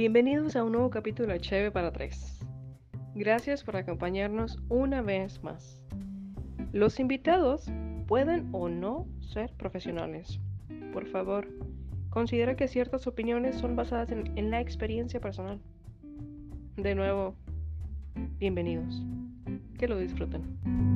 [0.00, 2.40] Bienvenidos a un nuevo capítulo de Cheve para tres.
[3.14, 5.84] Gracias por acompañarnos una vez más.
[6.72, 7.70] Los invitados
[8.06, 10.40] pueden o no ser profesionales.
[10.94, 11.48] Por favor,
[12.08, 15.60] considera que ciertas opiniones son basadas en, en la experiencia personal.
[16.78, 17.36] De nuevo,
[18.38, 19.04] bienvenidos.
[19.78, 20.89] Que lo disfruten.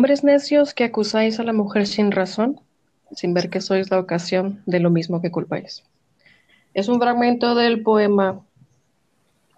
[0.00, 2.58] Hombres necios que acusáis a la mujer sin razón,
[3.12, 5.82] sin ver que sois la ocasión de lo mismo que culpáis.
[6.72, 8.40] Es un fragmento del poema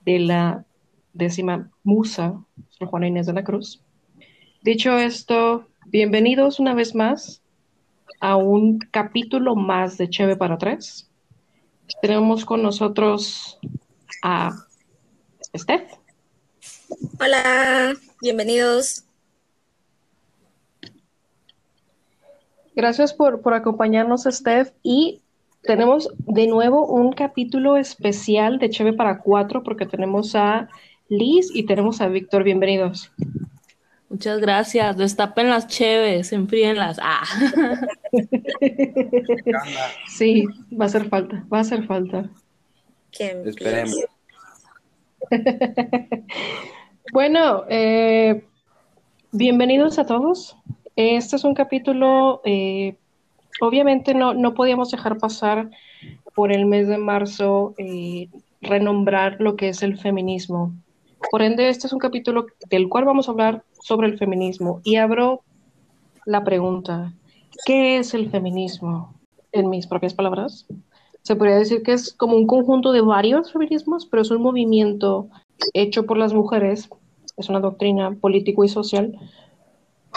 [0.04, 0.64] de la
[1.12, 3.84] décima musa, Sor Juana Inés de la Cruz.
[4.62, 7.40] Dicho esto, bienvenidos una vez más
[8.18, 11.08] a un capítulo más de Cheve para tres.
[12.00, 13.60] Tenemos con nosotros
[14.24, 14.50] a
[15.56, 15.88] Steph.
[17.20, 19.04] Hola, bienvenidos.
[22.74, 24.72] Gracias por, por acompañarnos, Steph.
[24.82, 25.22] Y
[25.62, 30.68] tenemos de nuevo un capítulo especial de Cheve para cuatro, porque tenemos a
[31.08, 32.44] Liz y tenemos a Víctor.
[32.44, 33.12] Bienvenidos.
[34.08, 34.96] Muchas gracias.
[34.96, 36.98] Destapen las cheves, enfríenlas.
[37.02, 37.24] Ah.
[40.08, 40.46] sí,
[40.78, 42.28] va a hacer falta, va a hacer falta.
[43.18, 43.96] Esperemos.
[47.12, 48.44] bueno, eh,
[49.32, 50.56] bienvenidos a todos.
[50.96, 52.96] Este es un capítulo, eh,
[53.60, 55.70] obviamente no, no podíamos dejar pasar
[56.34, 58.28] por el mes de marzo eh,
[58.60, 60.72] renombrar lo que es el feminismo.
[61.30, 64.80] Por ende, este es un capítulo del cual vamos a hablar sobre el feminismo.
[64.84, 65.42] Y abro
[66.26, 67.12] la pregunta,
[67.64, 69.14] ¿qué es el feminismo?
[69.52, 70.66] En mis propias palabras,
[71.22, 75.28] se podría decir que es como un conjunto de varios feminismos, pero es un movimiento
[75.74, 76.88] hecho por las mujeres,
[77.36, 79.18] es una doctrina político y social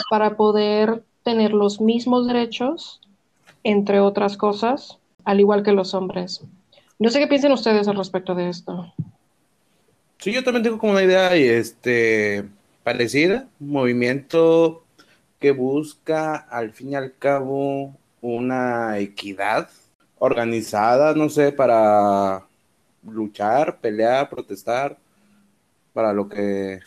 [0.09, 3.01] para poder tener los mismos derechos,
[3.63, 6.43] entre otras cosas, al igual que los hombres.
[6.99, 8.93] No sé qué piensan ustedes al respecto de esto.
[10.19, 12.45] Sí, yo también tengo como una idea este,
[12.83, 14.83] parecida, un movimiento
[15.39, 19.69] que busca al fin y al cabo una equidad
[20.17, 22.45] organizada, no sé, para
[23.03, 24.97] luchar, pelear, protestar,
[25.93, 26.79] para lo que,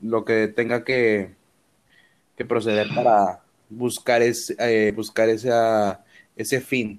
[0.00, 1.34] lo que tenga que,
[2.40, 6.02] que proceder para buscar, ese, eh, buscar esa,
[6.34, 6.98] ese fin.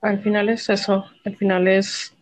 [0.00, 2.14] Al final es eso, al final es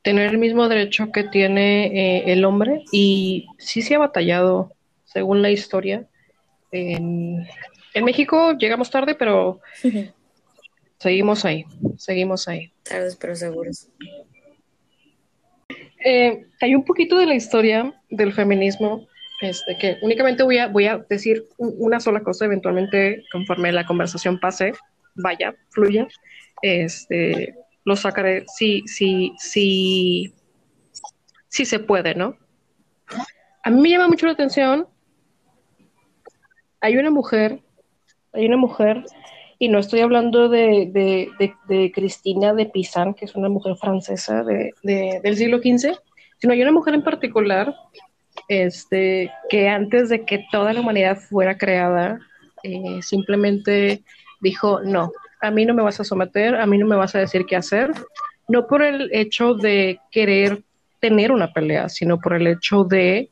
[0.00, 4.72] tener el mismo derecho que tiene eh, el hombre y sí se ha batallado,
[5.04, 6.06] según la historia.
[6.70, 7.46] En,
[7.92, 9.60] en México llegamos tarde, pero
[10.98, 11.66] seguimos ahí,
[11.98, 12.72] seguimos ahí.
[12.82, 13.88] Tardes, pero seguros.
[16.02, 19.06] Eh, hay un poquito de la historia del feminismo
[19.42, 24.38] este, que únicamente voy a, voy a decir una sola cosa, eventualmente conforme la conversación
[24.38, 24.72] pase,
[25.16, 26.06] vaya, fluya,
[26.62, 30.32] este, lo sacaré si, si, si,
[31.48, 32.36] si se puede, ¿no?
[33.64, 34.86] A mí me llama mucho la atención,
[36.80, 37.60] hay una mujer,
[38.32, 39.04] hay una mujer,
[39.58, 43.74] y no estoy hablando de, de, de, de Cristina de Pizan, que es una mujer
[43.74, 45.98] francesa del siglo XV,
[46.38, 47.74] sino hay una mujer en particular
[48.48, 52.18] este, que antes de que toda la humanidad fuera creada,
[52.62, 54.02] eh, simplemente
[54.40, 57.18] dijo, no, a mí no me vas a someter, a mí no me vas a
[57.18, 57.90] decir qué hacer,
[58.48, 60.62] no por el hecho de querer
[61.00, 63.28] tener una pelea, sino por el hecho de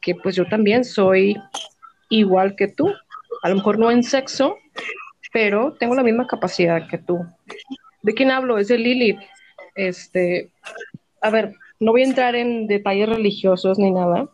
[0.00, 1.36] que pues yo también soy
[2.08, 2.92] igual que tú,
[3.42, 4.56] a lo mejor no en sexo,
[5.32, 7.18] pero tengo la misma capacidad que tú.
[8.02, 8.58] ¿De quién hablo?
[8.58, 9.18] Es de Lili.
[9.74, 10.50] Este,
[11.20, 14.28] a ver, no voy a entrar en detalles religiosos ni nada,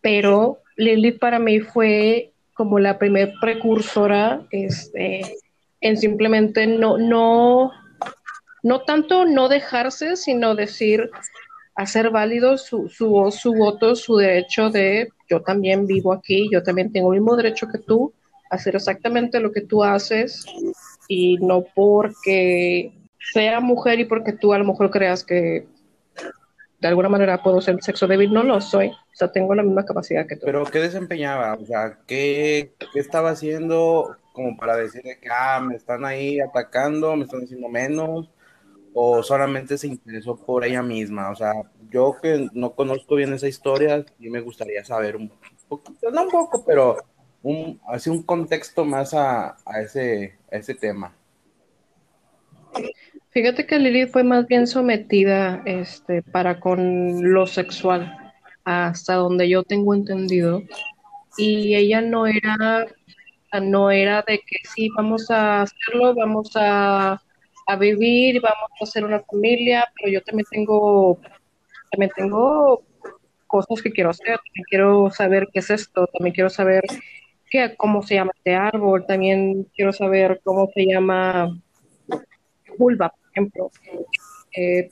[0.00, 5.36] pero Lilith para mí fue como la primer precursora este,
[5.80, 7.70] en simplemente no, no,
[8.62, 11.10] no tanto no dejarse, sino decir,
[11.74, 16.62] hacer válido su, su voz, su voto, su derecho de yo también vivo aquí, yo
[16.62, 18.12] también tengo el mismo derecho que tú,
[18.50, 20.44] hacer exactamente lo que tú haces
[21.08, 22.92] y no porque
[23.32, 25.66] sea mujer y porque tú a lo mejor creas que
[26.80, 29.84] de alguna manera puedo ser sexo débil, no lo soy, o sea, tengo la misma
[29.84, 30.46] capacidad que tú.
[30.46, 31.54] Pero ¿qué desempeñaba?
[31.54, 37.14] O sea, ¿qué, qué estaba haciendo como para decir que, ah, me están ahí atacando,
[37.16, 38.30] me están haciendo menos?
[38.94, 41.30] ¿O solamente se interesó por ella misma?
[41.30, 41.52] O sea,
[41.90, 45.30] yo que no conozco bien esa historia, sí me gustaría saber un
[45.68, 46.96] poquito, no un poco, pero
[47.42, 51.14] un, así un contexto más a, a, ese, a ese tema.
[53.32, 58.32] Fíjate que Lili fue más bien sometida este, para con lo sexual,
[58.64, 60.62] hasta donde yo tengo entendido.
[61.36, 62.86] y ella no era,
[63.62, 67.22] no era de que sí, vamos a hacerlo, vamos a,
[67.66, 71.20] a vivir, vamos a hacer una familia, pero yo también tengo,
[71.92, 72.82] también tengo
[73.46, 76.82] cosas que quiero hacer, también quiero saber qué es esto, también quiero saber
[77.48, 81.56] qué, cómo se llama este árbol, también quiero saber cómo se llama
[82.76, 83.70] vulva, ejemplo.
[84.56, 84.90] Eh,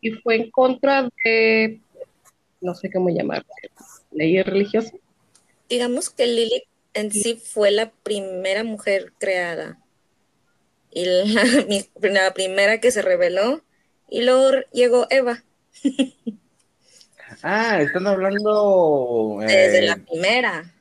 [0.00, 1.80] y fue en contra de,
[2.60, 3.44] no sé cómo llamar,
[4.10, 4.92] ley religiosa.
[5.68, 9.78] Digamos que Lilith en sí fue la primera mujer creada
[10.90, 13.62] y la, primera que se reveló
[14.08, 15.42] y luego llegó Eva.
[17.42, 19.38] ah, están hablando...
[19.40, 20.74] Desde la eh, primera.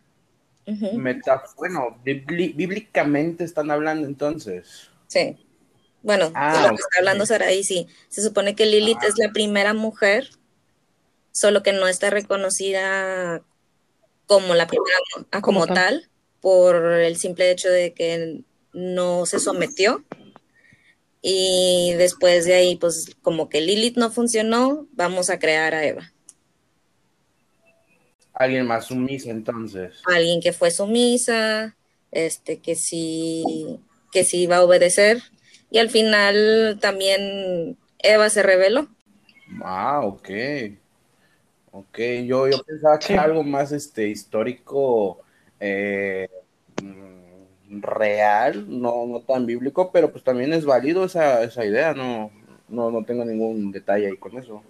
[1.58, 4.90] bueno, bíblicamente están hablando entonces.
[5.08, 5.36] Sí.
[6.06, 7.88] Bueno, ah, lo que está hablando Saraí, sí.
[8.10, 10.30] Se supone que Lilith es la primera mujer,
[11.32, 13.42] solo que no está reconocida
[14.28, 14.96] como la primera,
[15.32, 16.08] ah, como, tal,
[16.42, 18.42] por el simple hecho de que
[18.72, 20.06] no se sometió.
[21.24, 26.14] Y después de ahí, pues como que Lilith no funcionó, vamos a crear a Eva.
[28.32, 29.96] Alguien más sumisa entonces.
[30.06, 31.76] Alguien que fue sumisa,
[32.12, 33.80] este, que sí,
[34.12, 35.24] que sí iba a obedecer
[35.70, 38.88] y al final también Eva se reveló.
[39.64, 40.30] Ah, ok.
[41.72, 45.20] Ok, yo, yo pensaba que algo más este, histórico,
[45.60, 46.30] eh,
[46.82, 52.32] mm, real, no, no tan bíblico, pero pues también es válido esa, esa idea, no,
[52.70, 54.64] no, no tengo ningún detalle ahí con eso.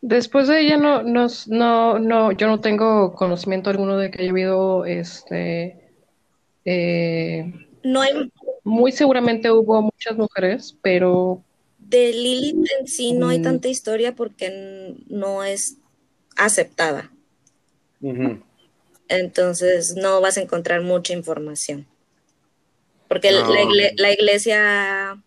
[0.00, 4.30] Después de ella no, no, no, no, yo no tengo conocimiento alguno de que haya
[4.30, 5.86] habido este
[6.64, 7.52] eh,
[7.84, 8.32] no hay
[8.66, 11.40] muy seguramente hubo muchas mujeres, pero...
[11.78, 13.42] De Lilith en sí no hay mm.
[13.42, 15.76] tanta historia porque no es
[16.36, 17.12] aceptada.
[19.08, 21.86] Entonces no vas a encontrar mucha información.
[23.06, 25.22] Porque la, iglesia,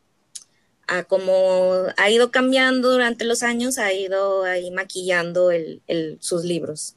[1.07, 5.49] como ha ido cambiando durante los años, ha ido ahí maquillando
[6.19, 6.95] sus libros.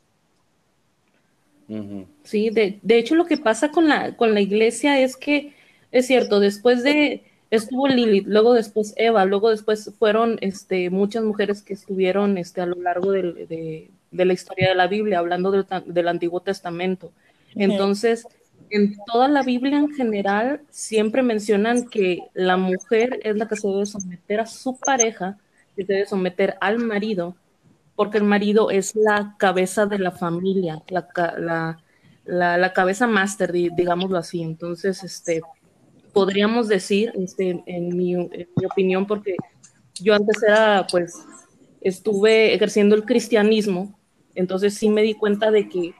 [2.24, 5.54] Sí, de, de, hecho lo que pasa con la, con la iglesia es que
[5.92, 11.62] es cierto, después de, estuvo Lilith, luego después Eva, luego después fueron este, muchas mujeres
[11.62, 16.40] que estuvieron este, a lo largo de, la historia de la Biblia, hablando del, Antiguo
[16.40, 17.12] Testamento.
[17.54, 18.26] Entonces,
[18.70, 23.68] en toda la Biblia en general, siempre mencionan que la mujer es la que se
[23.68, 25.36] debe someter a su pareja,
[25.76, 27.36] que se debe someter al marido,
[27.96, 31.76] porque el marido es la cabeza de la familia, la,
[32.24, 34.40] la cabeza máster, digámoslo así.
[34.40, 35.42] Entonces, este,
[36.12, 39.36] podríamos decir, este, en, mi, opinión, porque
[40.00, 41.24] yo antes era, pues,
[41.80, 43.98] estuve ejerciendo el cristianismo,
[44.34, 45.94] entonces sí me di cuenta de que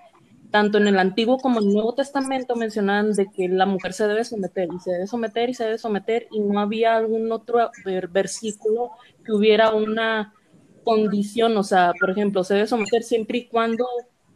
[0.51, 4.07] tanto en el Antiguo como en el Nuevo Testamento mencionaban de que la mujer se
[4.07, 7.71] debe someter y se debe someter y se debe someter y no había algún otro
[8.11, 8.91] versículo
[9.25, 10.35] que hubiera una
[10.85, 13.87] condición, o sea, por ejemplo, se debe someter siempre y cuando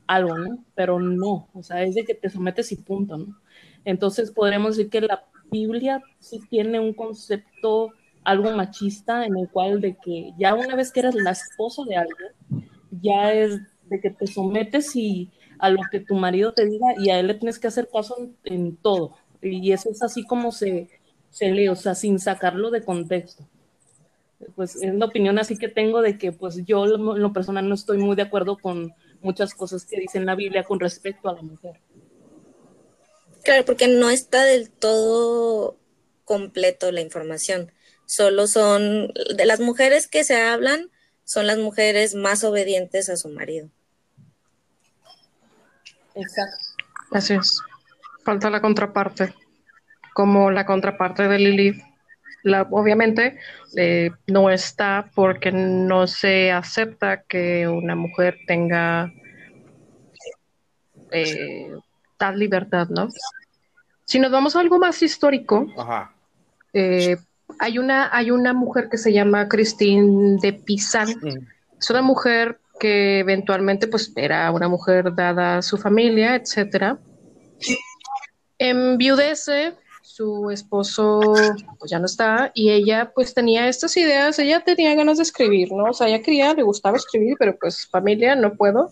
[0.06, 0.64] algo, ¿no?
[0.74, 3.38] Pero no, o sea, es de que te sometes y punto, ¿no?
[3.84, 7.92] Entonces podremos decir que la Biblia sí tiene un concepto
[8.24, 11.96] algo machista en el cual de que ya una vez que eres la esposa de
[11.96, 16.86] alguien, ya es de que te sometes y a lo que tu marido te diga
[16.98, 19.14] y a él le tienes que hacer caso en, todo.
[19.40, 20.88] Y eso es así como se,
[21.30, 23.46] se lee, o sea, sin sacarlo de contexto.
[24.54, 27.74] Pues es la opinión así que tengo de que pues yo en lo personal no
[27.74, 28.92] estoy muy de acuerdo con
[29.22, 31.80] muchas cosas que dice en la Biblia con respecto a la mujer.
[33.46, 35.78] Claro, porque no está del todo
[36.24, 37.70] completo la información.
[38.04, 40.90] Solo son, de las mujeres que se hablan,
[41.22, 43.68] son las mujeres más obedientes a su marido.
[46.16, 46.56] Exacto.
[47.12, 47.60] Así es.
[48.24, 49.32] Falta la contraparte.
[50.12, 51.80] Como la contraparte de Lilith.
[52.42, 53.38] La, obviamente
[53.76, 59.12] eh, no está porque no se acepta que una mujer tenga
[61.12, 61.70] eh,
[62.16, 63.08] tal libertad, ¿no?
[64.04, 65.66] Si nos vamos a algo más histórico,
[66.72, 67.16] eh,
[67.58, 71.08] hay, una, hay una mujer que se llama Christine de Pizan.
[71.08, 71.46] Mm.
[71.78, 76.98] Es una mujer que eventualmente pues era una mujer dada a su familia, etcétera.
[78.58, 79.74] Enviudece,
[80.16, 81.20] su esposo
[81.78, 85.70] pues, ya no está y ella pues tenía estas ideas, ella tenía ganas de escribir,
[85.72, 85.90] ¿no?
[85.90, 88.88] O sea, ella quería, le gustaba escribir, pero pues familia, no puedo.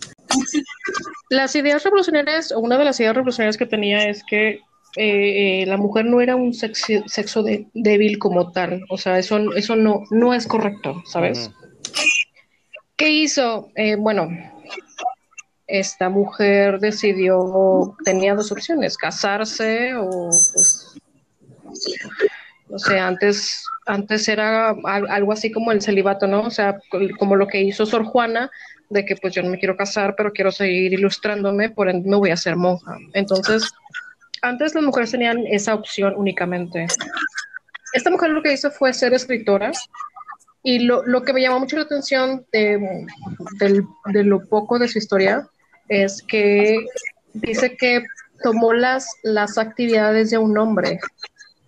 [1.31, 4.61] Las ideas revolucionarias, o una de las ideas revolucionarias que tenía es que
[4.97, 8.85] eh, eh, la mujer no era un sexo, débil como tal.
[8.91, 11.51] O sea, eso, eso no, no es correcto, ¿sabes?
[12.97, 13.71] ¿Qué hizo?
[13.77, 14.29] Eh, bueno,
[15.67, 20.84] esta mujer decidió, tenía dos opciones, casarse o pues,
[22.69, 26.43] no sé, antes, antes era algo así como el celibato, ¿no?
[26.43, 26.79] O sea,
[27.19, 28.51] como lo que hizo Sor Juana,
[28.91, 32.17] de que pues yo no me quiero casar, pero quiero seguir ilustrándome, por ende me
[32.17, 32.97] voy a ser monja.
[33.13, 33.71] Entonces,
[34.43, 36.87] antes las mujeres tenían esa opción únicamente.
[37.93, 39.73] Esta mujer lo que hizo fue ser escritora
[40.63, 43.07] y lo, lo que me llamó mucho la atención de,
[43.59, 45.47] de, lo poco de su historia
[45.89, 46.87] es que
[47.35, 48.05] dice que
[48.43, 50.99] tomó las, las actividades de un hombre.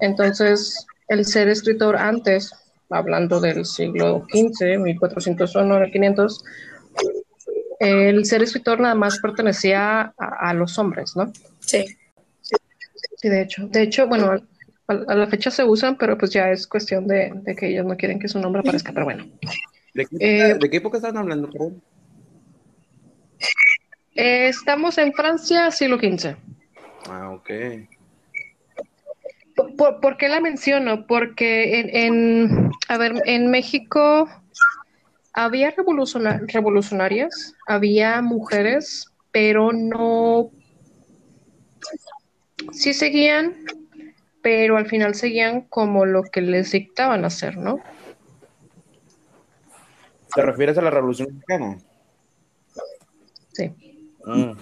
[0.01, 2.53] Entonces, el ser escritor antes,
[2.91, 6.45] hablando del siglo XV, 1401, 1500,
[7.81, 11.33] el ser escritor nada más pertenecía a, los hombres, ¿no?
[11.61, 11.85] Sí.
[13.17, 13.67] Sí, de hecho.
[13.69, 14.33] De hecho, bueno,
[14.89, 18.19] a, la fecha se usan, pero pues ya es cuestión de, que ellos no quieren
[18.19, 19.27] que su nombre aparezca, pero bueno.
[19.95, 21.49] ¿De qué, eh, época están hablando,
[24.15, 26.37] eh, estamos en Francia, siglo XV.
[27.09, 27.51] Ah, ok.
[29.57, 31.07] ¿Por, qué la menciono?
[31.07, 34.29] Porque en, en, a ver, en México
[35.33, 40.51] había revolucionarias, había mujeres, pero no,
[42.73, 43.55] sí seguían,
[44.43, 47.81] pero al final seguían como lo que les dictaban hacer, ¿no?
[50.35, 51.79] ¿Te refieres a la Revolución Mexicana?
[53.53, 53.73] Sí.
[54.27, 54.53] Mm.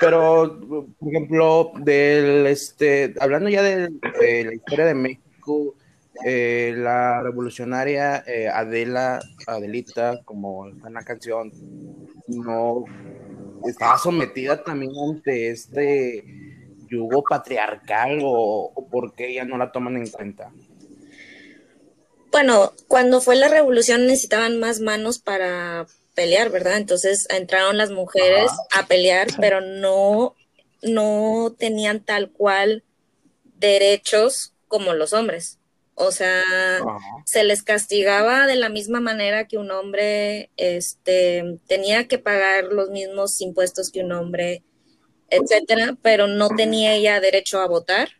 [0.00, 0.58] Pero,
[0.98, 3.90] por ejemplo, del este, hablando ya de
[4.44, 5.74] la historia de México,
[6.24, 11.52] eh, la revolucionaria eh, Adela, Adelita, como en la canción,
[12.28, 12.84] no
[13.66, 16.24] estaba sometida también ante este
[16.88, 20.50] yugo patriarcal o, o por qué ella no la toman en cuenta.
[22.32, 25.86] Bueno, cuando fue la revolución necesitaban más manos para
[26.20, 26.76] pelear, ¿verdad?
[26.76, 30.36] Entonces entraron las mujeres a pelear, pero no,
[30.82, 32.84] no tenían tal cual
[33.56, 35.58] derechos como los hombres.
[35.94, 36.42] O sea,
[37.24, 42.90] se les castigaba de la misma manera que un hombre este, tenía que pagar los
[42.90, 44.62] mismos impuestos que un hombre,
[45.30, 48.10] etcétera, pero no tenía ella derecho a votar,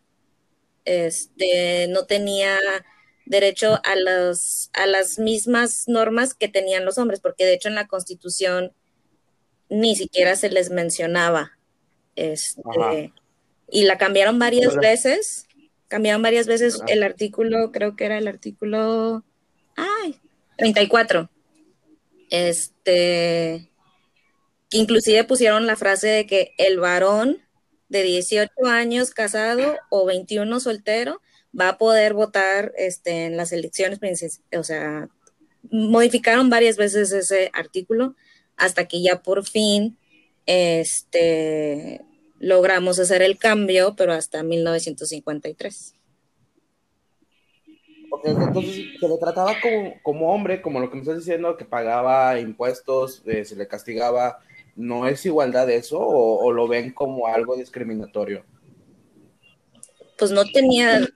[0.87, 2.59] este, no tenía
[3.31, 7.77] derecho a, los, a las mismas normas que tenían los hombres, porque de hecho en
[7.77, 8.73] la Constitución
[9.69, 11.57] ni siquiera se les mencionaba.
[12.17, 13.13] Este,
[13.71, 15.47] y la cambiaron varias veces
[15.91, 19.25] Cambiaron varias veces el artículo, creo que era el artículo,
[19.75, 20.21] ay,
[20.57, 21.29] 34.
[22.31, 23.69] Este,
[24.69, 27.39] que inclusive pusieron la frase de que el varón
[27.89, 31.21] de 18 años casado o 21 soltero
[31.59, 33.99] va a poder votar este, en las elecciones,
[34.57, 35.09] o sea,
[35.71, 38.15] modificaron varias veces ese artículo
[38.57, 39.99] hasta que ya por fin
[40.47, 42.03] este,
[42.39, 45.95] logramos hacer el cambio, pero hasta 1953.
[48.25, 49.55] entonces se le trataba
[50.03, 54.41] como, hombre, como lo que me estás diciendo, que pagaba impuestos, eh, se le castigaba.
[54.77, 58.45] ¿No es igualdad eso o, lo ven como algo discriminatorio?
[60.17, 61.07] Pues no tenía...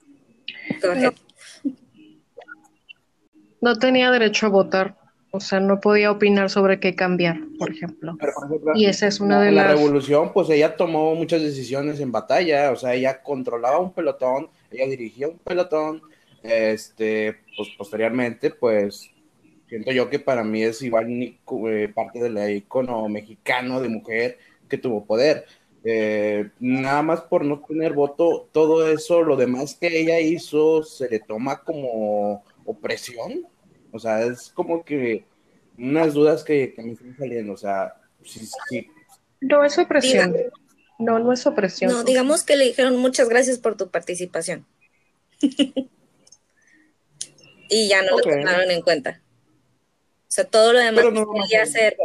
[3.60, 4.96] No tenía derecho a votar.
[5.36, 8.16] O sea, no podía opinar sobre qué cambiar, por ejemplo.
[8.76, 9.66] y esa es una de las...
[9.66, 14.48] La revolución, pues ella tomó muchas decisiones en batalla, o sea, ella controlaba un pelotón,
[14.70, 16.02] ella dirigía un pelotón,
[16.44, 19.10] este, pues posteriormente, pues
[19.68, 24.38] siento yo que para mí es igual eh, parte del icono mexicano de mujer
[24.68, 25.46] que tuvo poder.
[25.84, 31.08] Eh, nada más por no tener voto, todo eso, lo demás que ella hizo, se
[31.08, 33.46] le toma como opresión
[33.94, 35.24] o sea, es como que
[35.78, 37.52] unas dudas que, me están saliendo.
[37.52, 38.90] O sea, sí, sí.
[39.40, 40.34] No es opresión.
[40.98, 41.92] No, no es opresión.
[41.92, 44.66] No, digamos que le dijeron muchas gracias por tu participación.
[45.40, 45.88] y
[47.88, 49.22] ya no lo tomaron en cuenta.
[50.22, 51.96] O sea, todo lo demás no, que hacer.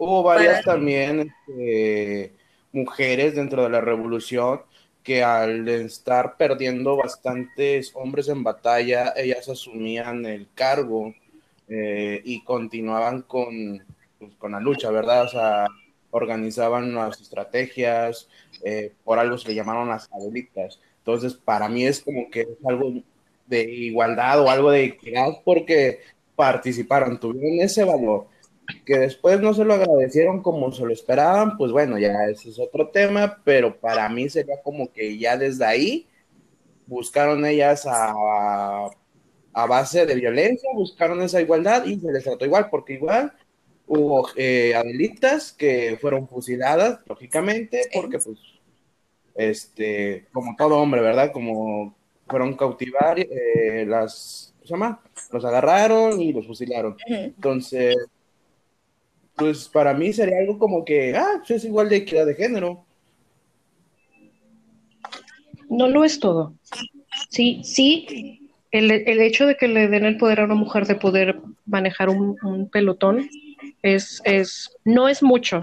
[0.00, 2.32] Hubo, varias también este,
[2.72, 4.62] mujeres dentro de la revolución
[5.02, 11.14] que al estar perdiendo bastantes hombres en batalla, ellas asumían el cargo
[11.68, 13.84] eh, y continuaban con,
[14.18, 15.24] pues, con la lucha, ¿verdad?
[15.24, 15.66] O sea,
[16.10, 18.28] organizaban las estrategias,
[18.64, 20.80] eh, por algo se le llamaron las abuelitas.
[20.98, 22.92] Entonces, para mí es como que es algo
[23.46, 26.00] de igualdad o algo de equidad porque
[26.36, 28.26] participaron, tuvieron ese valor
[28.84, 32.58] que después no se lo agradecieron como se lo esperaban, pues bueno, ya ese es
[32.58, 36.08] otro tema, pero para mí sería como que ya desde ahí
[36.86, 38.90] buscaron ellas a,
[39.52, 43.32] a base de violencia, buscaron esa igualdad y se les trató igual, porque igual
[43.86, 48.38] hubo eh, adelitas que fueron fusiladas, lógicamente, porque pues,
[49.34, 51.32] este, como todo hombre, ¿verdad?
[51.32, 51.96] Como
[52.28, 55.02] fueron cautivar, eh, las, ¿cómo se llama?
[55.32, 56.96] Los agarraron y los fusilaron.
[57.08, 57.96] Entonces,
[59.40, 62.84] pues para mí sería algo como que, ah, pues, es igual de equidad de género.
[65.70, 66.54] No lo es todo.
[67.30, 70.94] Sí, sí, el, el, hecho de que le den el poder a una mujer de
[70.94, 73.28] poder manejar un, un pelotón
[73.82, 75.62] es, es, no es mucho,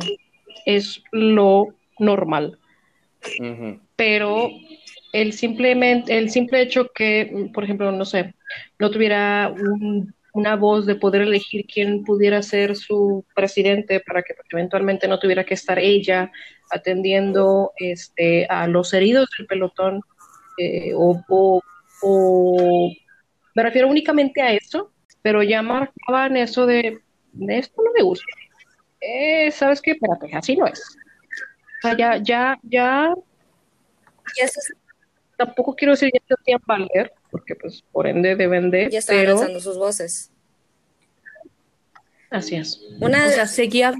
[0.66, 1.68] es lo
[2.00, 2.58] normal.
[3.96, 4.50] Pero
[5.14, 8.34] el, simplemente, el simple hecho que, por ejemplo, no sé,
[8.80, 9.54] no tuviera
[10.38, 15.44] una voz de poder elegir quién pudiera ser su presidente para que eventualmente no tuviera
[15.44, 16.32] que estar ella
[16.70, 20.02] atendiendo este, a los heridos del pelotón
[20.60, 21.24] eh, o,
[22.04, 22.92] o,
[23.56, 24.92] me refiero únicamente a eso,
[25.24, 27.00] pero ya marcaban eso de,
[27.50, 28.26] esto no me gusta.
[29.02, 29.92] Eh, ¿Sabes qué?
[29.92, 30.80] Espérate, así no es.
[30.80, 33.14] O sea, ya, ya, ya.
[35.36, 38.90] tampoco quiero decir ya se hacían valer, porque pues por ende deben de.
[38.90, 40.32] Ya estaban lanzando sus voces.
[42.30, 42.82] Así es.
[43.00, 43.94] Una, o sea, seguía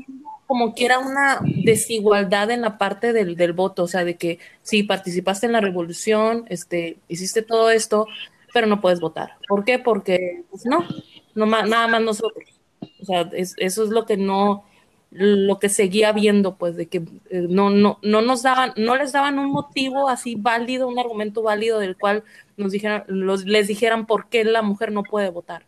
[0.48, 4.40] como que era una desigualdad en la parte del, del voto, o sea, de que
[4.64, 8.08] sí, participaste en la revolución, este, hiciste todo esto,
[8.54, 9.34] pero no puedes votar.
[9.48, 9.78] ¿Por qué?
[9.78, 10.88] Porque, pues no,
[11.36, 12.62] no nada más nosotros.
[13.02, 14.64] O sea, eso es lo que no,
[15.10, 16.98] lo que seguía viendo, pues, de que
[17.30, 21.42] eh, no, no, no nos daban, no les daban un motivo así válido, un argumento
[21.42, 22.24] válido del cual
[22.58, 25.66] nos dijeran, los, les dijeran por qué la mujer no puede votar.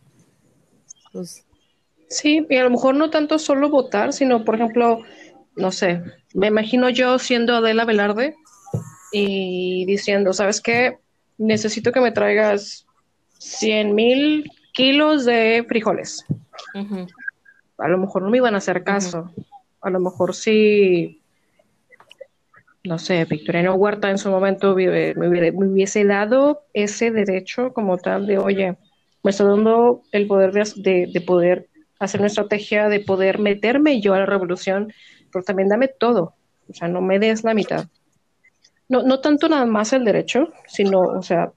[1.12, 1.44] Pues,
[2.10, 5.02] Sí, y a lo mejor no tanto solo votar, sino, por ejemplo,
[5.54, 6.02] no sé,
[6.34, 8.34] me imagino yo siendo Adela Velarde
[9.12, 10.98] y diciendo, ¿sabes qué?
[11.38, 12.84] Necesito que me traigas
[13.38, 16.24] 100 mil kilos de frijoles.
[17.80, 19.30] A lo mejor no me iban a hacer caso.
[19.80, 21.20] A lo mejor sí,
[22.84, 28.38] no sé, Victoriano Huerta en su momento me, hubiese dado ese derecho como tal de,
[28.38, 28.76] oye,
[29.22, 34.14] me está dando el poder de, de poder hacer una estrategia de poder meterme yo
[34.14, 34.92] a la revolución,
[35.30, 36.34] pero también dame todo,
[36.68, 37.86] o sea, no me des la mitad.
[38.88, 41.52] No, no tanto nada más el derecho, sino, o sea,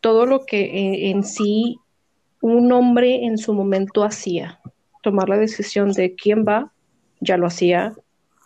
[0.00, 1.78] todo lo que eh, en, sí
[2.42, 4.60] un hombre en su momento hacía,
[5.06, 6.72] tomar la decisión de quién va,
[7.20, 7.94] ya lo hacía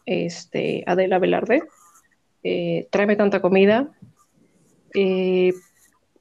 [0.05, 1.63] este, Adela Velarde,
[2.45, 3.89] eh, tráeme tanta comida,
[4.95, 5.55] eh,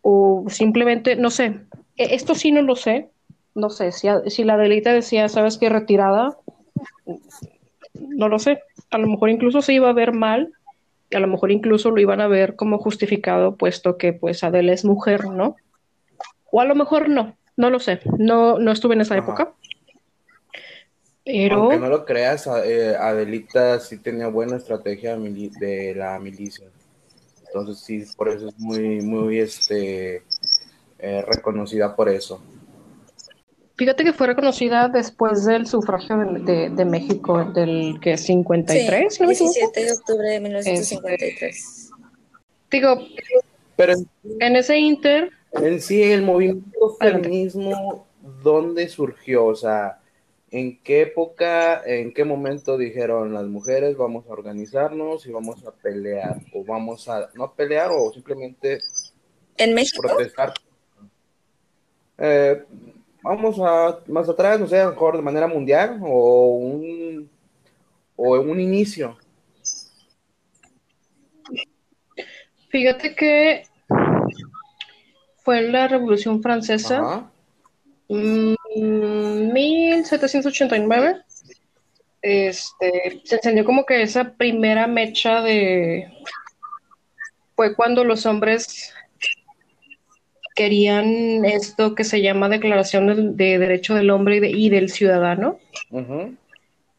[0.01, 1.59] o simplemente, no sé,
[1.97, 3.09] e, esto sí no lo sé,
[3.53, 5.67] no sé, si, si la delita decía, ¿sabes qué?
[5.67, 6.37] Retirada,
[7.93, 8.61] no lo sé.
[8.91, 10.53] A lo mejor incluso se iba a ver mal
[11.09, 14.71] y a lo mejor incluso lo iban a ver como justificado, puesto que pues Adela
[14.71, 15.57] es mujer, ¿no?
[16.49, 17.99] O a lo mejor no, no lo sé.
[18.17, 19.51] No, no estuve en esa época.
[21.31, 21.57] Pero...
[21.57, 26.65] Aunque no lo creas, eh, Adelita sí tenía buena estrategia de la milicia.
[27.45, 30.23] Entonces sí, por eso es muy, muy este,
[30.97, 32.41] eh, reconocida por eso.
[33.77, 39.85] Fíjate que fue reconocida después del sufragio de, de, México, del que 53, sí, 17
[39.85, 41.41] de octubre de 1953.
[41.41, 41.95] Este,
[42.71, 42.97] digo,
[43.75, 43.93] pero
[44.39, 45.31] en ese inter...
[45.53, 48.07] En sí, el movimiento feminismo,
[48.43, 49.45] ¿dónde surgió?
[49.45, 49.98] O sea,
[50.51, 55.71] ¿en qué época, en qué momento dijeron las mujeres vamos a organizarnos y vamos a
[55.71, 56.39] pelear?
[56.53, 58.79] O vamos a, no pelear, o simplemente...
[59.57, 60.01] ¿En México?
[60.01, 60.53] Protestar.
[62.17, 62.63] Eh,
[63.23, 67.29] vamos a más atrás, no sé, mejor de manera mundial o un
[68.15, 69.17] o un inicio.
[72.69, 73.63] Fíjate que
[75.37, 77.31] fue la Revolución Francesa,
[78.09, 78.55] 1789.
[78.75, 79.18] Mm,
[82.21, 86.11] este, se encendió como que esa primera mecha de
[87.55, 88.93] fue cuando los hombres
[90.55, 95.59] querían esto que se llama Declaración de, Derecho del Hombre y, del Ciudadano.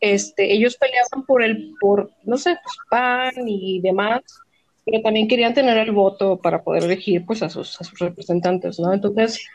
[0.00, 4.22] este, ellos peleaban por el, por, no sé, pues, pan y demás,
[4.84, 8.80] pero también querían tener el voto para poder elegir pues a sus, a sus representantes,
[8.80, 8.92] ¿no?
[8.94, 9.46] Entonces,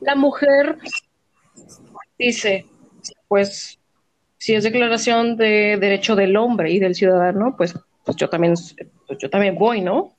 [0.00, 0.78] la mujer
[2.18, 2.66] dice,
[3.28, 3.78] pues,
[4.38, 7.74] si es declaración de derecho del hombre y del ciudadano, pues,
[8.04, 8.54] pues yo también,
[9.06, 10.16] pues yo también voy, ¿no?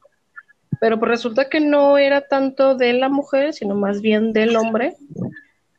[0.79, 4.95] pero pues resulta que no era tanto de la mujer, sino más bien del hombre.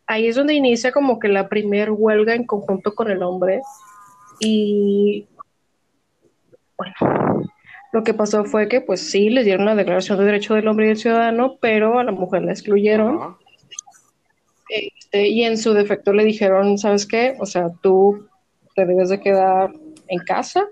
[0.06, 3.60] Ahí es donde inicia como que la primer huelga en conjunto con el hombre.
[4.40, 5.26] Y
[6.76, 7.42] bueno,
[7.92, 10.86] lo que pasó fue que pues sí, les dieron la declaración de derecho del hombre
[10.86, 13.36] y del ciudadano, pero a la mujer la excluyeron.
[15.10, 17.34] Este, y en su defecto le dijeron, ¿sabes qué?
[17.40, 18.28] O sea, tú
[18.74, 19.72] te debes de quedar
[20.08, 20.66] en casa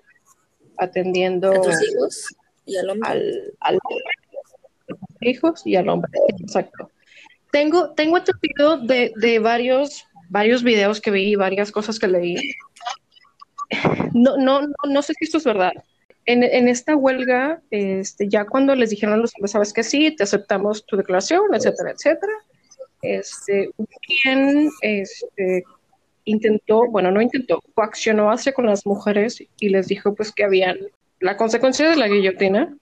[0.77, 3.11] atendiendo a tus hijos y al hombre.
[3.61, 3.79] Al,
[5.22, 6.90] hijos y al hombre, exacto.
[7.51, 12.37] Tengo, tengo entendido de, de varios, varios videos que vi, varias cosas que leí.
[14.12, 15.72] No, no, no, no sé si esto es verdad.
[16.27, 20.14] En, en, esta huelga, este, ya cuando les dijeron a los hombres, sabes que sí,
[20.14, 22.33] te aceptamos tu declaración, etcétera, etcétera,
[23.02, 23.70] este,
[24.22, 25.64] quien este,
[26.24, 30.78] intentó, bueno, no intentó, coaccionó hacia con las mujeres y les dijo pues que habían
[31.20, 32.76] la consecuencia de la guillotina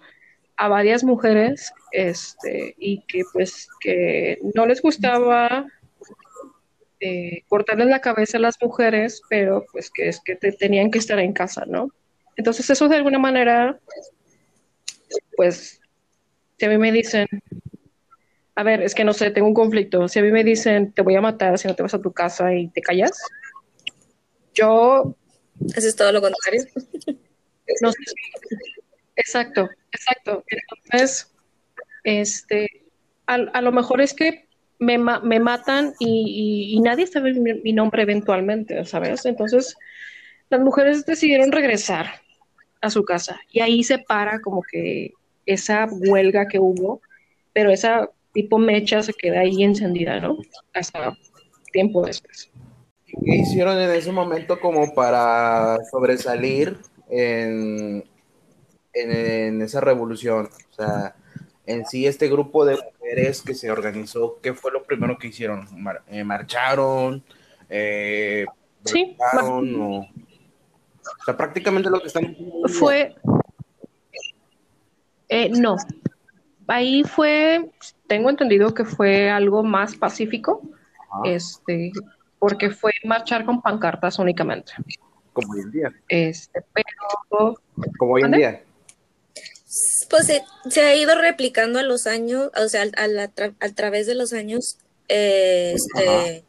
[0.56, 5.66] a varias mujeres este, y que pues que no les gustaba
[7.00, 11.18] eh, cortarles la cabeza a las mujeres, pero pues que es que tenían que estar
[11.18, 11.90] en casa, ¿no?
[12.36, 13.78] Entonces eso de alguna manera,
[15.36, 15.80] pues,
[16.58, 17.26] si a mí me dicen,
[18.56, 20.08] a ver, es que no sé, tengo un conflicto.
[20.08, 22.12] Si a mí me dicen, te voy a matar si no te vas a tu
[22.12, 23.18] casa y te callas,
[24.54, 25.16] yo...
[25.74, 26.64] Eso es todo lo contrario.
[27.80, 27.98] No sé.
[29.16, 30.44] Exacto, exacto.
[30.48, 31.32] Entonces,
[32.02, 32.84] este,
[33.26, 38.84] a, lo mejor es que me, me matan y, nadie sabe mi, mi, nombre eventualmente,
[38.84, 39.24] ¿sabes?
[39.24, 39.76] Entonces,
[40.50, 42.20] las mujeres decidieron regresar
[42.80, 45.12] a su casa y ahí se para como que
[45.46, 47.00] esa huelga que hubo,
[47.52, 50.36] pero esa tipo mecha se queda ahí encendida, ¿no?
[50.74, 51.16] Hasta
[51.72, 52.50] tiempo después.
[53.06, 56.76] ¿Qué hicieron en ese momento como para sobresalir
[57.08, 58.04] en,
[58.92, 60.50] en, esa revolución?
[60.70, 61.14] O sea,
[61.64, 65.68] en sí este grupo de mujeres que se organizó, ¿qué fue lo primero que hicieron?
[66.08, 67.22] Eh, ¿Marcharon?
[67.70, 68.44] Eh,
[68.84, 69.16] sí.
[69.42, 70.06] O, o,
[71.24, 72.36] sea, prácticamente lo que están...
[72.66, 73.14] Fue...
[75.28, 75.76] Eh, no,
[76.68, 77.70] ahí fue,
[78.06, 80.62] tengo entendido que fue algo más pacífico,
[81.24, 81.92] este,
[82.38, 84.72] porque fue marchar con pancartas únicamente.
[85.32, 85.92] Como hoy en día.
[86.08, 87.58] Este, pero,
[87.98, 88.62] Como hoy en día.
[90.10, 90.30] Pues
[90.68, 95.74] se, ha ido replicando a los años, o sea, a, través de los años, eh,
[95.74, 96.44] este,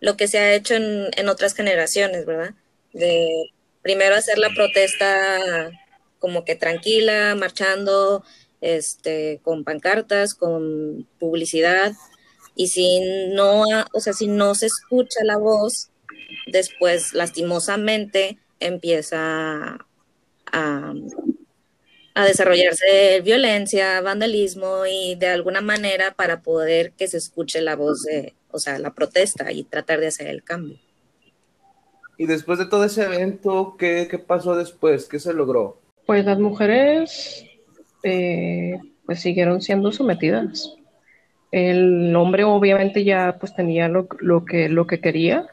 [0.00, 2.54] lo que se ha hecho en, en otras generaciones, ¿verdad?
[2.92, 3.50] De
[3.82, 5.38] primero hacer la protesta
[6.18, 8.24] como que tranquila, marchando,
[8.60, 11.92] este, con pancartas, con publicidad,
[12.54, 13.00] y si
[13.32, 15.90] no, o sea, si no se escucha la voz,
[16.46, 19.78] después lastimosamente empieza
[20.52, 20.94] a,
[22.14, 28.02] a desarrollarse violencia, vandalismo y de alguna manera para poder que se escuche la voz
[28.02, 30.78] de, o sea, la protesta y tratar de hacer el cambio.
[32.18, 35.06] Y después de todo ese evento, ¿qué, qué pasó después?
[35.06, 35.80] ¿Qué se logró?
[36.04, 37.46] Pues las mujeres
[38.02, 40.76] eh, pues siguieron siendo sometidas.
[41.50, 44.06] El hombre obviamente ya pues tenía lo,
[44.44, 45.46] que, lo que quería.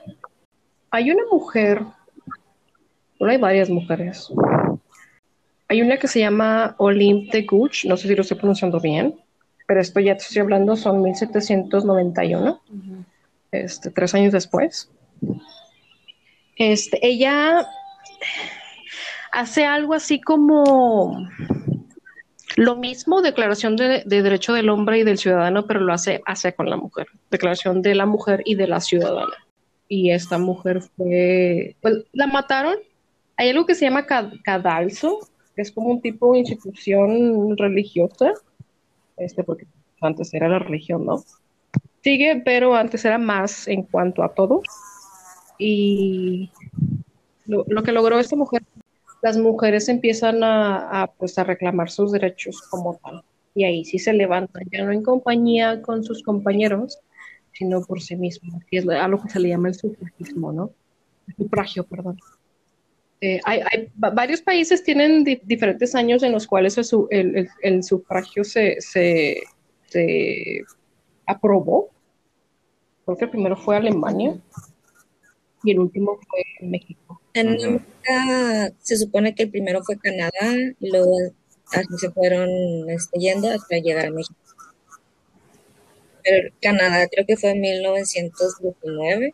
[0.91, 1.81] Hay una mujer,
[3.19, 4.31] bueno, hay varias mujeres.
[5.69, 9.15] Hay una que se llama Olympe de Guch, no sé si lo estoy pronunciando bien,
[9.65, 12.61] pero esto ya te estoy hablando, son 1791,
[13.51, 14.89] este, tres años después.
[16.55, 17.67] Este, ella
[19.31, 21.27] hace algo así como
[22.57, 26.67] lo mismo, declaración de, derecho del hombre y del ciudadano, pero lo hace, hace con
[26.67, 27.05] la mujer.
[27.29, 29.35] Declaración de la mujer y de la ciudadana.
[29.87, 32.77] Y esta mujer fue, pues la mataron.
[33.37, 35.19] Hay algo que se llama cadalso,
[35.55, 38.33] que es como un tipo de institución religiosa,
[39.17, 39.67] este, porque
[40.01, 41.23] antes era la religión, ¿no?
[42.01, 44.63] Sigue, pero antes era más en cuanto a todo.
[45.59, 46.49] Y
[47.45, 48.63] lo que logró esta mujer
[49.21, 53.23] las mujeres empiezan a, pues, a reclamar sus derechos como tal.
[53.55, 56.99] Y ahí sí se levantan, ya no en compañía con sus compañeros,
[57.53, 60.71] sino por sí mismos, que es a lo que se le llama el sufragismo, ¿no?
[61.27, 62.19] El sufragio, perdón.
[63.19, 69.41] Eh, hay, varios países tienen diferentes años en los cuales el, sufragio se, se,
[71.25, 71.89] aprobó.
[73.05, 74.39] Creo que primero fue Alemania
[75.63, 77.19] y el último fue México.
[77.37, 81.15] En América se supone que el primero fue Canadá y luego
[81.71, 82.49] así se fueron
[82.89, 84.39] este, yendo hasta llegar a México.
[86.23, 89.33] Pero Canadá creo que fue en 1919.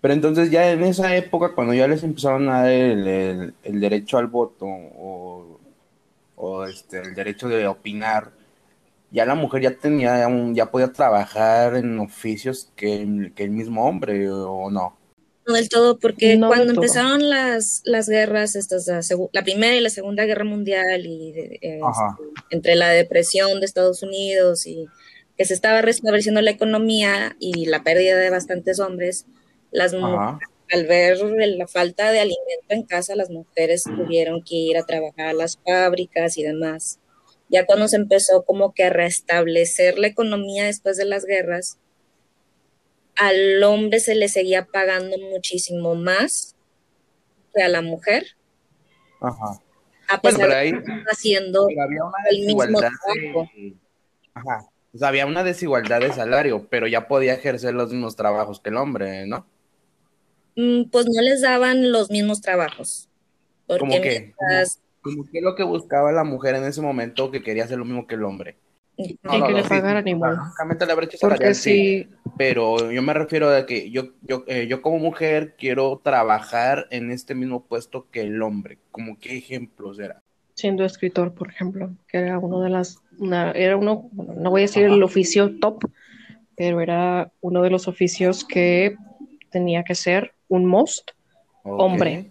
[0.00, 4.28] Pero entonces ya en esa época, cuando ya les empezaron a dar el, derecho al
[4.28, 5.58] voto o,
[6.36, 8.30] o, este, el derecho de opinar,
[9.10, 14.30] ya la mujer ya tenía, ya podía trabajar en oficios que, que el mismo hombre
[14.30, 14.99] o no
[15.52, 18.86] del todo, porque cuando empezaron las, las guerras, estas,
[19.32, 21.80] la, primera y la segunda guerra mundial, y este,
[22.50, 24.86] entre la depresión de Estados Unidos y
[25.36, 29.26] que se estaba restableciendo la economía y la pérdida de bastantes hombres,
[29.70, 29.94] las
[30.72, 35.28] al ver la falta de alimento en casa, las mujeres tuvieron que ir a trabajar
[35.28, 37.00] a las fábricas y demás.
[37.48, 41.78] Ya cuando se empezó como que a restablecer la economía después de las guerras,
[43.16, 46.54] al hombre se le seguía pagando muchísimo más
[47.54, 48.26] que a la mujer.
[49.20, 49.60] Ajá.
[50.08, 53.50] A pesar de que haciendo el mismo trabajo.
[54.34, 54.68] Ajá.
[54.92, 58.70] O sea, había una desigualdad de salario, pero ya podía ejercer los mismos trabajos que
[58.70, 59.46] el hombre, ¿no?
[60.56, 63.08] Mm, pues no les daban los mismos trabajos.
[63.66, 64.34] ¿Cómo qué?
[65.00, 67.84] ¿Cómo, qué es lo que buscaba la mujer en ese momento que quería hacer lo
[67.84, 68.56] mismo que el hombre?
[69.22, 70.38] No, que le pagaran igual.
[70.86, 74.98] La brecha salarial, sí, pero yo me refiero a que yo, yo, eh, yo como
[74.98, 78.78] mujer quiero trabajar en este mismo puesto que el hombre.
[78.90, 80.22] ¿Cómo qué ejemplos era?
[80.54, 82.98] Siendo escritor, por ejemplo, que era uno de las,
[83.54, 85.84] era uno, no voy a decir el oficio top,
[86.56, 88.96] pero era uno de los oficios que
[89.50, 91.12] tenía que ser un most
[91.62, 92.30] hombre.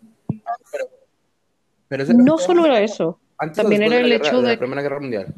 [2.15, 3.19] no solo era eso,
[3.55, 4.53] también era el hecho de...
[4.53, 5.33] La Primera Guerra Mundial.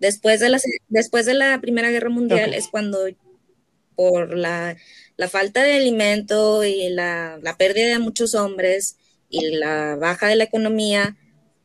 [0.00, 3.06] Después de la, después de la Primera Guerra Mundial es cuando
[3.94, 4.76] por la,
[5.28, 8.96] falta de alimento y la, pérdida de muchos hombres
[9.28, 11.16] y la baja de la economía,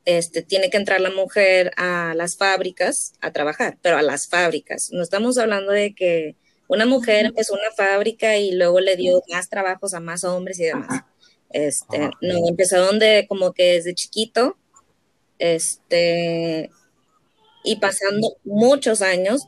[0.05, 4.91] este, tiene que entrar la mujer a las fábricas a trabajar, pero a las fábricas.
[4.91, 6.35] No estamos hablando de que
[6.67, 10.65] una mujer empezó una fábrica y luego le dio más trabajos a más hombres y
[10.65, 11.03] demás.
[11.49, 14.57] Este, no, empezaron de como que desde chiquito,
[15.39, 16.69] este,
[17.69, 19.47] y pasando muchos años,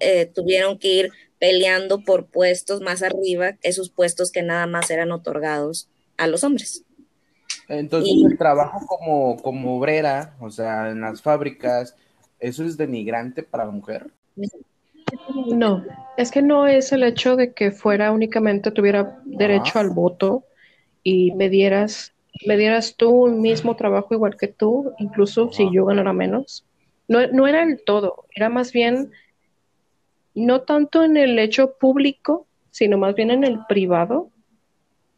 [0.00, 5.12] eh, tuvieron que ir peleando por puestos más arriba, esos puestos que nada más eran
[5.12, 6.84] otorgados a los hombres.
[7.68, 11.94] Entonces el trabajo como, como obrera, o sea, en las fábricas,
[12.40, 14.10] ¿eso es denigrante para la mujer?
[15.54, 15.84] No,
[16.16, 20.42] es que no es el hecho de que fuera únicamente tuviera derecho al voto
[21.04, 22.14] y me dieras,
[22.48, 26.64] me dieras tú un mismo trabajo igual que tú, incluso si yo ganara menos.
[27.08, 29.10] No, no era el todo, era más bien
[30.34, 34.30] no tanto en el hecho público, sino más bien en el privado.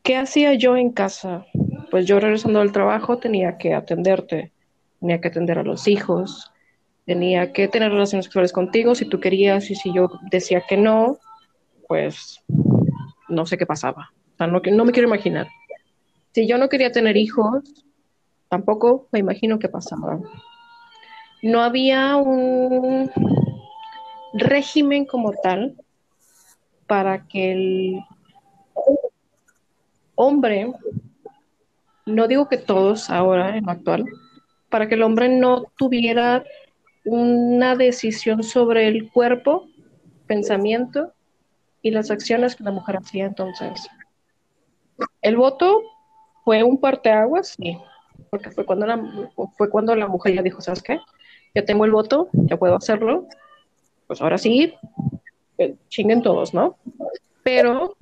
[0.03, 1.45] ¿Qué hacía yo en casa?
[1.91, 4.53] Pues yo regresando del trabajo tenía que atenderte,
[4.99, 6.51] tenía que atender a los hijos,
[7.05, 11.19] tenía que tener relaciones sexuales contigo si tú querías y si yo decía que no,
[11.87, 12.43] pues
[13.29, 14.13] no sé qué pasaba.
[14.35, 15.49] O sea, no, no me quiero imaginar.
[16.33, 17.85] Si yo no quería tener hijos,
[18.49, 20.21] tampoco me imagino qué pasaba.
[21.43, 23.11] No había un
[24.33, 25.75] régimen como tal
[26.87, 28.01] para que el
[30.15, 30.73] hombre,
[32.05, 34.05] no digo que todos ahora en lo actual,
[34.69, 36.45] para que el hombre no tuviera
[37.05, 39.67] una decisión sobre el cuerpo,
[40.27, 41.13] pensamiento
[41.83, 43.89] y las acciones que la mujer hacía entonces.
[45.23, 45.81] El voto
[46.45, 47.79] fue un parteaguas, sí,
[48.31, 49.01] porque fue cuando la,
[49.57, 50.99] fue cuando la mujer ya dijo, ¿sabes qué?
[51.55, 53.27] Ya tengo el voto, ya puedo hacerlo,
[54.07, 54.75] pues ahora sí,
[55.59, 56.77] eh, chinguen todos, ¿no?
[57.43, 57.97] Pero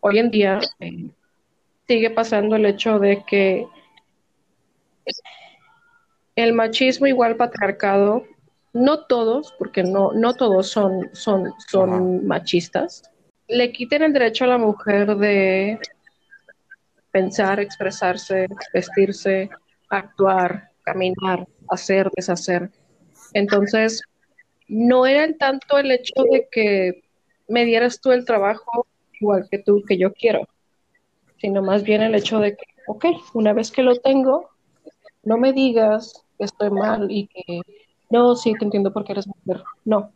[0.00, 1.10] hoy en día eh,
[1.86, 3.66] sigue pasando el hecho de que
[6.36, 8.24] el machismo igual patriarcado,
[8.72, 13.10] no todos, porque no, no todos son, son, son machistas,
[13.48, 15.78] le quiten el derecho a la mujer de
[17.10, 19.50] pensar, expresarse, vestirse,
[19.88, 22.70] actuar, caminar, hacer, deshacer.
[23.32, 24.02] Entonces,
[24.68, 27.02] no era tanto el hecho de que
[27.48, 28.86] me dieras tú el trabajo
[29.20, 30.48] igual que tú, que yo quiero,
[31.38, 34.48] sino más bien el hecho de que, ok, una vez que lo tengo,
[35.22, 37.60] no me digas que estoy mal y que
[38.10, 39.62] no, sí, te entiendo porque eres mujer.
[39.84, 40.12] No.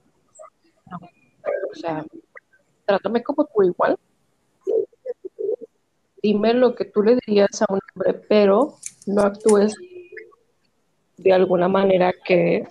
[0.90, 2.04] O sea,
[2.86, 3.98] trátame como tú igual.
[6.22, 9.74] Dime lo que tú le dirías a un hombre, pero no actúes
[11.16, 12.66] de alguna manera que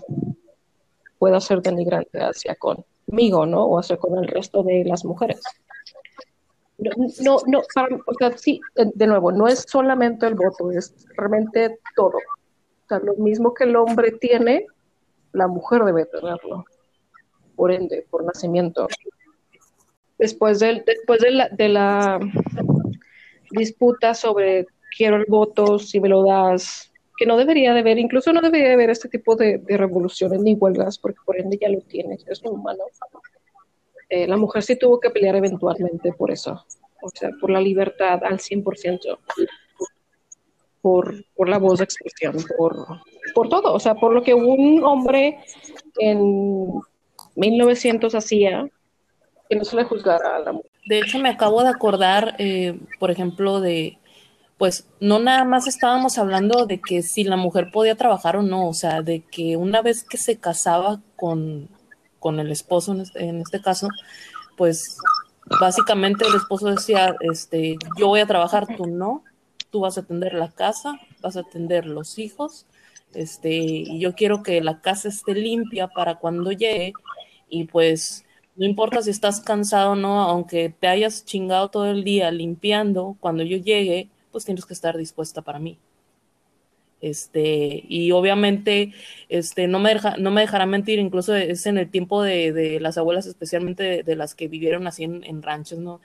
[1.18, 3.66] pueda ser denigrante hacia conmigo, ¿no?
[3.66, 5.42] O hacia con el resto de las mujeres.
[6.78, 12.18] No, no, o sea, sí, de nuevo, no es solamente el voto, es realmente todo.
[12.18, 14.66] O sea, lo mismo que el hombre tiene,
[15.32, 16.66] la mujer debe tenerlo,
[17.56, 18.88] por ende, por nacimiento.
[20.18, 22.20] Después, del, después de, la, de la
[23.52, 28.34] disputa sobre quiero el voto, si me lo das, que no debería de haber, incluso
[28.34, 31.70] no debería de haber este tipo de, de revoluciones ni huelgas, porque por ende ya
[31.70, 32.84] lo tienes, es humano.
[34.10, 36.66] Eh, la mujer sí tuvo que pelear eventualmente por eso,
[37.02, 39.18] o sea, por la libertad al 100%
[40.84, 42.76] por, por la voz de expresión, por,
[43.34, 45.40] por todo, o sea, por lo que un hombre
[45.98, 46.74] en
[47.36, 48.68] 1900 hacía,
[49.50, 50.70] que no se le juzgara a la mujer.
[50.86, 53.98] De hecho, me acabo de acordar, eh, por ejemplo, de,
[54.64, 58.70] pues no nada más estábamos hablando de que si la mujer podía trabajar o no,
[58.70, 61.68] o sea, de que una vez que se casaba con,
[62.18, 63.90] con el esposo, en este, caso,
[64.56, 64.96] pues
[65.60, 69.26] básicamente el esposo decía, este, yo voy a trabajar, tú no,
[69.70, 72.66] tú vas a atender la casa, vas a atender los hijos,
[73.14, 76.94] este, y yo quiero que la casa esté limpia para cuando llegue,
[77.50, 78.24] y pues
[78.56, 83.18] no importa si estás cansado o no, aunque te hayas chingado todo el día limpiando,
[83.20, 85.80] cuando yo llegue, pues tienes que estar dispuesta para mí.
[87.04, 88.94] Este, y obviamente,
[89.28, 92.80] este, no me, deja, no me dejará mentir, incluso es en el tiempo de, de
[92.80, 96.00] las abuelas, especialmente de, las que vivieron así en, ranchos, ¿no?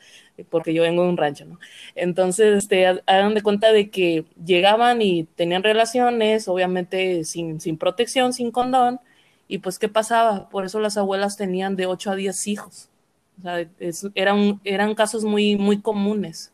[0.51, 1.61] Porque yo vengo de un rancho, ¿no?
[1.95, 8.33] Entonces, este, hagan de cuenta de que llegaban y tenían relaciones, obviamente sin, sin protección,
[8.33, 9.01] sin condón,
[9.49, 10.49] y pues, ¿qué pasaba?
[10.51, 12.91] Por eso las abuelas tenían de 8 a 10 hijos.
[13.38, 13.69] O sea,
[14.14, 16.53] eran, eran casos muy, muy comunes.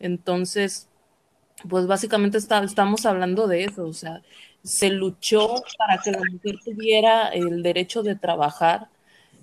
[0.00, 0.88] Entonces,
[1.68, 4.22] pues básicamente estamos hablando de eso, o sea,
[4.62, 8.88] se luchó para que la mujer tuviera el derecho de trabajar,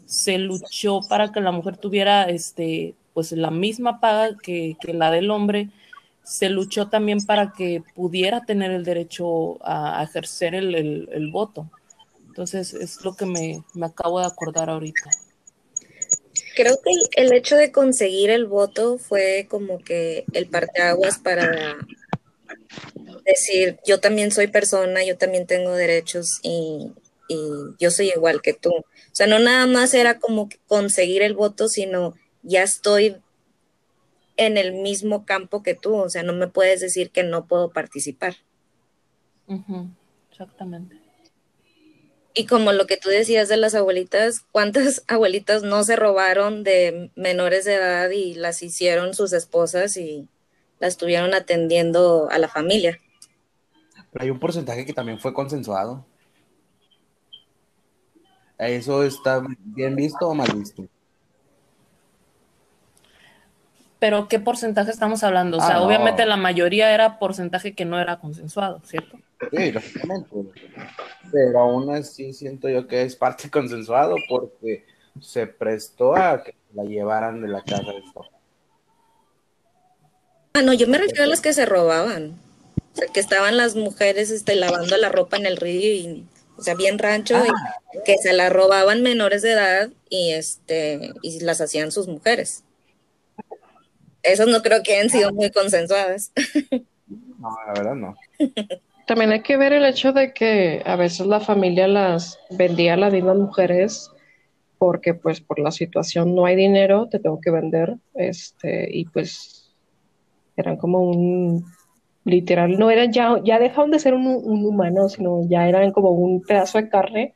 [0.05, 5.31] se luchó para que la mujer tuviera este, pues la misma paga que, la del
[5.31, 5.69] hombre,
[6.23, 11.69] se luchó también para que pudiera tener el derecho a, ejercer el, voto.
[12.27, 15.09] Entonces, es lo que me, me acabo de acordar ahorita.
[16.55, 21.77] Creo que el, hecho de conseguir el voto fue como que el parteaguas para
[23.25, 26.91] decir, yo también soy persona, yo también tengo derechos y,
[27.79, 28.69] yo soy igual que tú.
[28.69, 33.17] O sea, no nada más era como conseguir el voto, sino ya estoy
[34.37, 35.95] en el mismo campo que tú.
[35.95, 38.35] O sea, no me puedes decir que no puedo participar.
[40.29, 41.03] Exactamente.
[42.35, 47.11] Y como lo que tú decías de las abuelitas, ¿cuántas abuelitas no se robaron de
[47.15, 50.27] menores de edad y las hicieron sus esposas y
[50.83, 52.99] la estuvieron atendiendo a la familia?
[54.11, 56.05] Pero hay un porcentaje que también fue consensuado.
[58.57, 60.85] ¿Eso está bien visto o mal visto?
[63.97, 65.59] Pero ¿qué porcentaje estamos hablando?
[65.59, 69.17] O sea, ah, obviamente la mayoría era porcentaje que no era consensuado, ¿cierto?
[69.51, 70.35] Sí, lógicamente.
[71.31, 74.85] Pero aún así siento yo que es parte consensuado porque
[75.21, 78.03] se prestó a que la llevaran de la casa de
[80.55, 82.39] Ah, no, yo me refiero a las que se robaban.
[82.93, 86.25] O sea, que estaban las mujeres este, lavando la ropa en el río y,
[86.57, 88.01] o sea, bien rancho, y ah.
[88.05, 92.63] que se la robaban menores de edad y, este, y las hacían sus mujeres.
[94.21, 96.31] Esas no creo que hayan sido muy consensuadas.
[97.39, 98.15] No, la verdad no.
[99.05, 102.97] También hay que ver el hecho de que a veces la familia las vendía a
[102.97, 104.09] las mismas mujeres
[104.77, 109.52] porque pues por la situación no hay dinero, te tengo que vender, este, y pues
[110.55, 111.65] eran como un
[112.25, 116.41] literal, no eran ya, ya dejaron de ser un, humano, sino ya eran como un
[116.41, 117.35] pedazo de carne.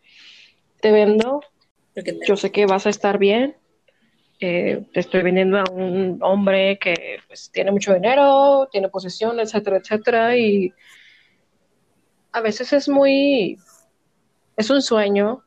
[0.82, 1.41] Te vendo,
[2.27, 3.56] yo sé que vas a estar bien,
[4.39, 9.77] eh, te estoy vendiendo a un hombre que pues, tiene mucho dinero, tiene posesión, etcétera,
[9.77, 10.71] etcétera, y
[12.32, 13.58] a veces es muy,
[14.56, 15.43] es un sueño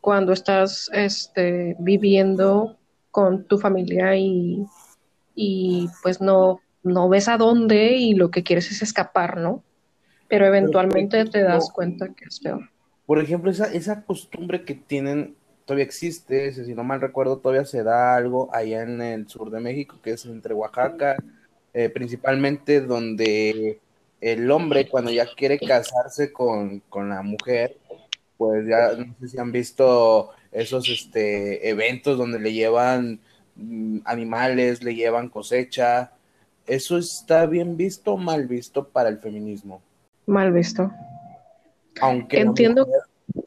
[0.00, 2.76] cuando estás este, viviendo
[3.10, 4.64] con tu familia y,
[5.34, 9.62] y pues no no ves a dónde y lo que quieres es escapar, ¿no?
[10.28, 12.70] Pero eventualmente te das cuenta que es peor.
[13.06, 15.34] Por ejemplo, esa, esa costumbre que tienen
[15.70, 19.60] todavía existe, si no mal recuerdo, todavía se da algo allá en el sur de
[19.60, 21.16] México, que es entre Oaxaca,
[21.72, 23.78] eh, principalmente donde
[24.20, 27.76] el hombre cuando ya quiere casarse con, con, la mujer,
[28.36, 33.20] pues ya no sé si han visto esos este, eventos donde le llevan
[33.54, 36.12] mm, animales, le llevan cosecha,
[36.70, 39.82] ¿Eso está bien visto o mal visto para el feminismo?
[40.26, 40.88] Mal visto.
[42.00, 42.86] Aunque entiendo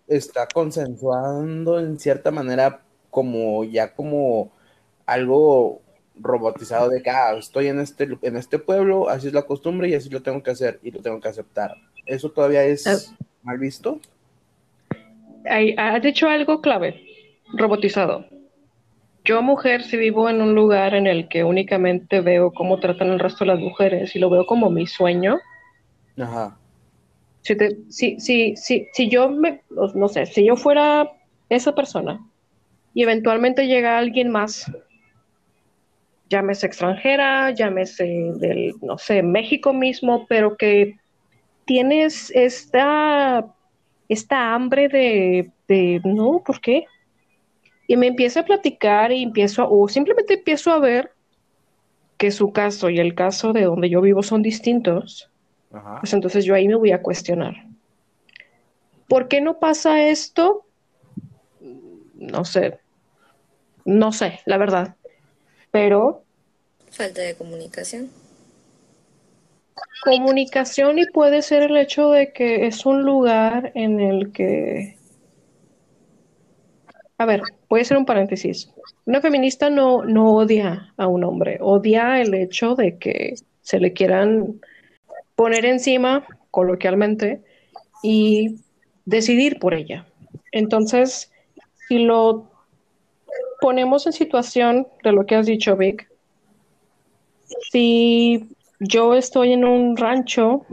[0.09, 4.51] está consensuando en cierta manera como ya como
[5.05, 5.81] algo
[6.19, 9.95] robotizado de que ah, estoy en este en este pueblo, así es la costumbre y
[9.95, 11.75] así lo tengo que hacer y lo tengo que aceptar.
[12.05, 13.15] ¿Eso todavía es ah.
[13.41, 14.01] mal visto?
[15.77, 17.05] Has dicho algo clave,
[17.53, 18.32] robotizado.
[19.25, 23.19] Yo, mujer, si vivo en un lugar en el que únicamente veo cómo tratan el
[23.19, 25.39] resto de las mujeres y lo veo como mi sueño.
[26.17, 26.57] Ajá.
[27.41, 27.55] Si,
[27.89, 29.61] si, si, si, si yo me,
[29.95, 31.09] no sé, si yo fuera
[31.49, 32.19] esa persona
[32.93, 34.71] y eventualmente llega alguien más,
[36.29, 38.05] llámese extranjera, llámese
[38.35, 40.97] del, no sé, México mismo, pero que
[41.65, 43.45] tienes esta,
[44.09, 46.85] esta hambre de, de, no, ¿por qué?
[47.87, 51.11] Y me empieza a platicar y empiezo, o simplemente empiezo a ver
[52.17, 55.29] que su caso y el caso de donde yo vivo son distintos,
[55.99, 57.55] pues entonces yo ahí me voy a cuestionar.
[59.07, 60.65] ¿Por qué no pasa esto?
[62.15, 62.79] No sé,
[63.85, 64.95] no sé, la verdad.
[65.71, 66.23] Pero...
[66.89, 68.09] Falta de comunicación.
[70.03, 74.97] Comunicación y puede ser el hecho de que es un lugar en el que...
[77.17, 77.41] A ver,
[77.73, 78.71] voy a hacer un paréntesis.
[79.07, 83.93] Una feminista no, no odia a un hombre, odia el hecho de que se le
[83.93, 84.61] quieran
[85.35, 87.41] poner encima, coloquialmente,
[88.03, 88.59] y
[89.05, 90.05] decidir por ella.
[90.51, 91.31] Entonces,
[91.87, 92.51] si lo
[93.59, 96.07] ponemos en situación de lo que has dicho, Vic,
[97.71, 100.63] si yo estoy en un rancho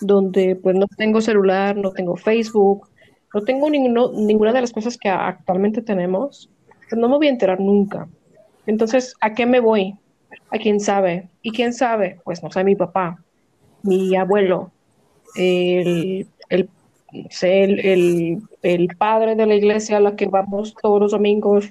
[0.00, 2.87] donde pues no tengo celular, no tengo Facebook,
[3.34, 6.48] no tengo ninguna de las cosas que actualmente tenemos,
[6.88, 8.08] pues no me voy a enterar nunca.
[8.66, 9.94] Entonces, ¿a qué me voy?
[10.50, 11.28] ¿A quién sabe?
[11.42, 12.20] ¿Y quién sabe?
[12.24, 13.22] Pues no sé, mi papá,
[13.82, 14.70] mi abuelo,
[15.34, 16.68] el, el,
[17.32, 21.70] el, el, padre de la iglesia a la que vamos todos los domingos,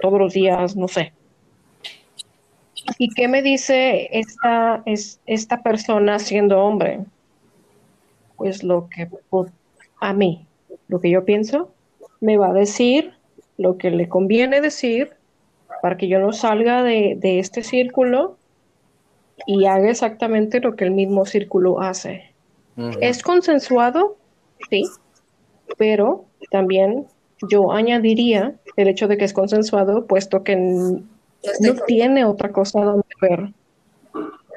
[0.00, 1.12] todos los días, no sé.
[2.98, 7.00] ¿Y qué me dice esta, es, esta persona siendo hombre?
[8.36, 9.08] Pues lo que
[10.00, 10.46] a mí,
[10.90, 11.72] lo que yo pienso,
[12.20, 13.14] me va a decir
[13.56, 15.10] lo que le conviene decir
[15.82, 18.36] para que yo no salga de, de este círculo
[19.46, 22.30] y haga exactamente lo que el mismo círculo hace.
[23.00, 24.16] ¿Es consensuado?
[24.70, 24.84] Sí,
[25.76, 27.06] pero también
[27.48, 33.06] yo añadiría el hecho de que es consensuado, puesto que no tiene otra cosa donde
[33.20, 33.52] ver.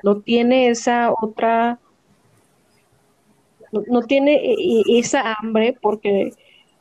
[0.03, 1.79] No tiene esa otra,
[3.88, 6.32] no, tiene e, e, esa hambre porque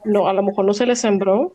[0.04, 1.54] no, a lo mejor no se le sembró.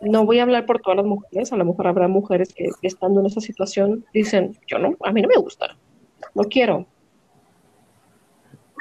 [0.00, 3.20] No voy a hablar por todas las mujeres, a lo mejor habrá mujeres que, estando
[3.20, 5.76] en esa situación dicen, yo no, a mí no me gusta,
[6.34, 6.86] no quiero,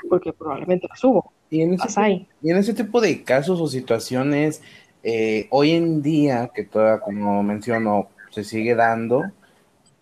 [0.10, 1.32] porque probablemente la subo.
[1.50, 4.62] Y en, ese, y en ese tipo de casos o situaciones,
[5.04, 9.24] eh, hoy en día, que toda, como menciono, se sigue dando,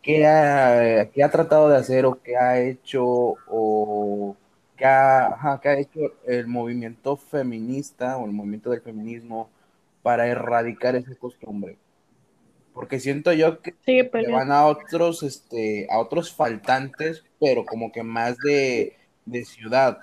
[0.01, 4.35] ¿qué ha, ha tratado de hacer o qué ha hecho o
[4.83, 9.49] qué ha, qué ha hecho el movimiento feminista o el movimiento del feminismo?
[10.03, 11.77] para erradicar esa costumbre.
[12.73, 18.37] Porque siento yo que van a otros, este, a otros faltantes, pero como que más
[18.37, 18.95] de,
[19.45, 19.99] ciudad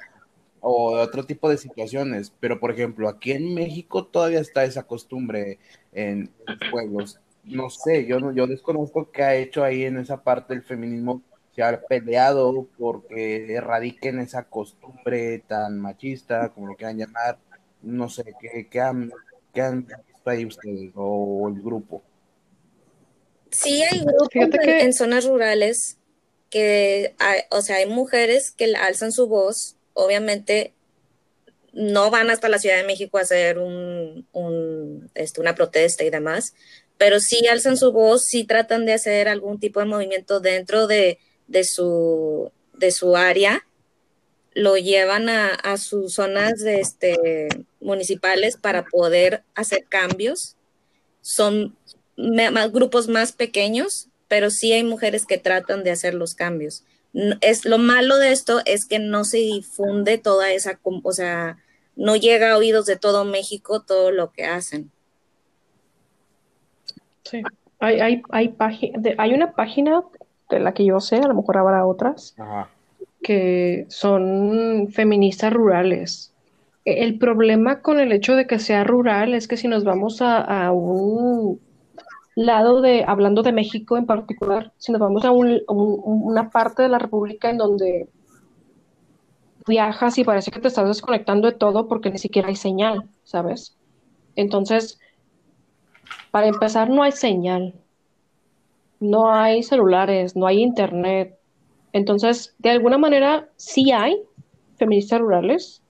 [0.61, 2.33] o de otro tipo de situaciones.
[2.41, 5.59] Pero, por ejemplo, aquí en México todavía está esa costumbre
[5.93, 7.21] en, los pueblos.
[7.45, 11.23] No sé, yo, yo desconozco qué ha hecho ahí en esa parte del feminismo.
[11.55, 17.39] Se ha peleado porque erradiquen esa costumbre tan machista, como lo quieran llamar.
[17.83, 19.11] No sé, qué, qué han
[19.55, 22.03] ¿Qué han visto ahí ustedes o el grupo?
[23.51, 24.31] Sí, hay grupos
[24.63, 25.97] en, zonas rurales
[26.51, 30.73] que, hay, o sea, hay mujeres que alzan su voz, obviamente
[31.73, 34.27] no van hasta la Ciudad de México a hacer un,
[35.15, 36.55] este, una protesta y demás,
[36.97, 41.19] pero sí alzan su voz, sí tratan de hacer algún tipo de movimiento dentro de,
[41.51, 43.67] de, su, de su área
[44.55, 47.49] lo llevan a, sus zonas de este,
[47.81, 50.57] municipales para poder hacer cambios.
[51.21, 51.77] Son
[52.17, 56.85] más, grupos más pequeños, pero sí hay mujeres que tratan de hacer los cambios.
[57.41, 61.59] Es, lo malo de esto es que no se difunde toda esa, o sea,
[61.97, 64.91] no llega a oídos de todo México todo lo que hacen.
[67.25, 67.43] Sí,
[67.79, 68.55] hay, hay, hay,
[69.19, 70.03] hay una página
[70.51, 72.35] de la que yo sé, a lo mejor habrá otras,
[73.23, 76.33] que son feministas rurales.
[76.85, 80.21] E, el problema con el hecho de que sea rural es que si nos vamos
[80.23, 81.61] a, un
[82.35, 86.99] lado de, hablando de México en particular, si nos vamos a una parte de la
[86.99, 88.09] República en donde
[89.67, 93.77] viajas y parece que te estás desconectando de todo porque ni siquiera hay señal, ¿sabes?
[94.37, 94.99] Entonces,
[96.31, 97.75] para empezar, no hay señal,
[99.01, 101.41] no hay celulares, no hay internet,
[101.93, 104.23] entonces, de alguna manera, sí hay
[104.77, 105.83] feministas rurales,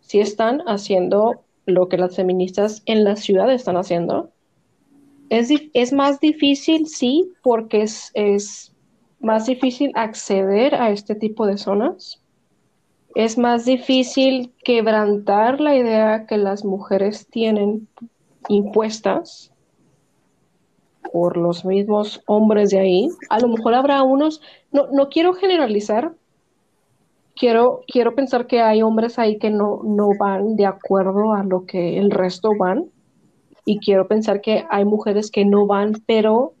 [0.00, 4.30] sí están haciendo lo que las feministas en la ciudad están haciendo.
[5.30, 8.74] Es, es más difícil, sí, porque es, es
[9.20, 12.20] más difícil acceder a este tipo de zonas.
[13.14, 17.88] Es más difícil quebrantar la idea que las mujeres tienen
[18.48, 19.53] impuestas
[21.14, 23.08] por los mismos hombres de ahí.
[23.30, 24.42] A lo mejor habrá unos,
[24.72, 26.12] no, no quiero generalizar,
[27.36, 31.66] quiero, quiero pensar que hay hombres ahí que no, no van de acuerdo a lo
[31.66, 32.86] que el resto van,
[33.64, 36.54] y quiero pensar que hay mujeres que no van, pero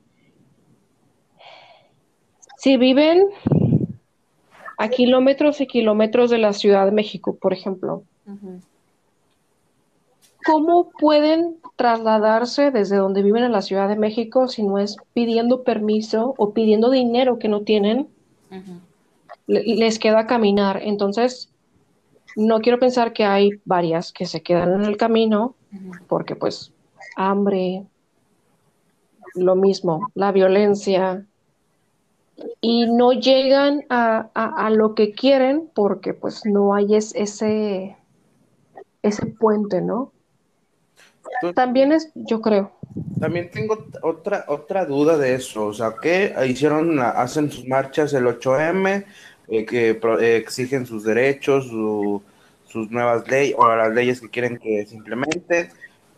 [2.56, 3.26] si viven
[4.78, 8.04] a kilómetros y kilómetros de la Ciudad de México, por ejemplo,
[10.44, 15.62] ¿cómo pueden trasladarse desde donde viven a la Ciudad de México si no es pidiendo
[15.62, 18.08] permiso o pidiendo dinero que no tienen?
[19.46, 20.80] Les queda caminar.
[20.82, 21.50] Entonces,
[22.36, 25.54] no quiero pensar que hay varias que se quedan en el camino
[26.08, 26.72] porque pues
[27.16, 27.84] hambre,
[29.34, 31.26] lo mismo, la violencia,
[32.60, 37.96] y no llegan a, lo que quieren porque pues no hay ese,
[39.02, 40.13] ese puente, ¿no?
[41.54, 42.72] También es, yo creo.
[43.20, 48.26] También tengo otra, otra duda de eso, o sea, que hicieron, hacen sus marchas el
[48.26, 49.04] 8M,
[49.48, 54.86] eh, que eh, exigen sus derechos, sus nuevas leyes, o las leyes que quieren que
[54.86, 55.68] se implementen.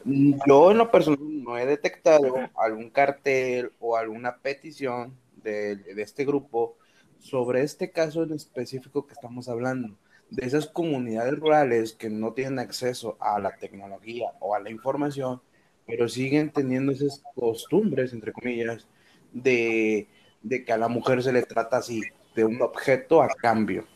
[0.05, 6.77] Yo en lo personal no he detectado algún cartel o alguna petición de, este grupo
[7.19, 9.97] sobre este caso en específico que estamos hablando,
[10.31, 15.41] de esas comunidades rurales que no tienen acceso a la tecnología o a la información,
[15.87, 18.87] pero siguen teniendo esas costumbres, entre comillas,
[19.33, 20.09] de,
[20.43, 22.03] de que a la mujer se le trata así,
[22.35, 23.87] de un objeto a cambio.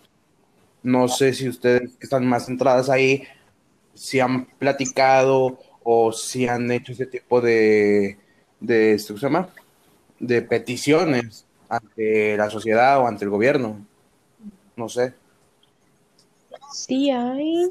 [0.83, 3.25] No sé si ustedes que están más centradas ahí,
[3.95, 8.19] si han platicado o si han hecho ese tipo de,
[8.61, 9.51] de, ¿se llama?
[10.21, 13.85] de peticiones ante la sociedad o ante el gobierno.
[14.77, 15.15] No sé.
[16.73, 17.71] Sí hay,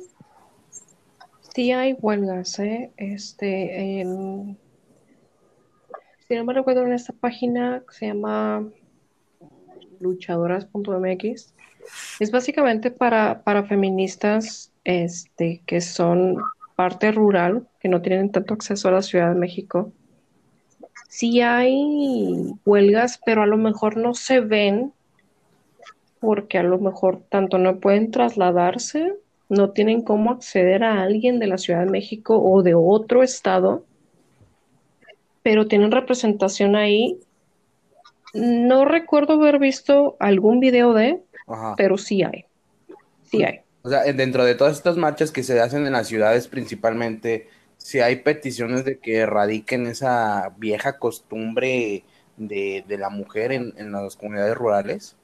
[1.56, 2.92] sí hay huelgas, ¿eh?
[2.98, 4.58] Este, en,
[6.28, 8.68] si no me recuerdo en esta página que se llama
[10.00, 11.54] luchadoras.mx,
[12.20, 16.38] es básicamente para, para feministas este, que son
[16.76, 19.92] parte rural, que no tienen tanto acceso a la Ciudad de México
[21.10, 24.94] sí hay huelgas, pero a lo mejor no se ven
[26.20, 29.16] porque a lo mejor tanto no pueden trasladarse,
[29.48, 33.84] no tienen cómo acceder a alguien de la Ciudad de México o de otro estado,
[35.42, 37.20] pero tienen representación ahí.
[38.34, 41.22] No recuerdo haber visto algún video de,
[41.78, 42.46] pero sí hay.
[43.24, 43.62] Sí hay.
[43.82, 47.48] O sea, dentro de todas estas marchas que se hacen en las ciudades principalmente,
[47.78, 52.04] si hay peticiones de que erradiquen esa vieja costumbre
[52.38, 55.16] de, la mujer en, las comunidades rurales.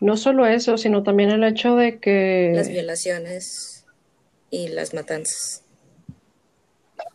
[0.00, 2.52] No solo eso, sino también el hecho de que...
[2.54, 3.86] Las violaciones
[4.50, 5.62] y las matanzas.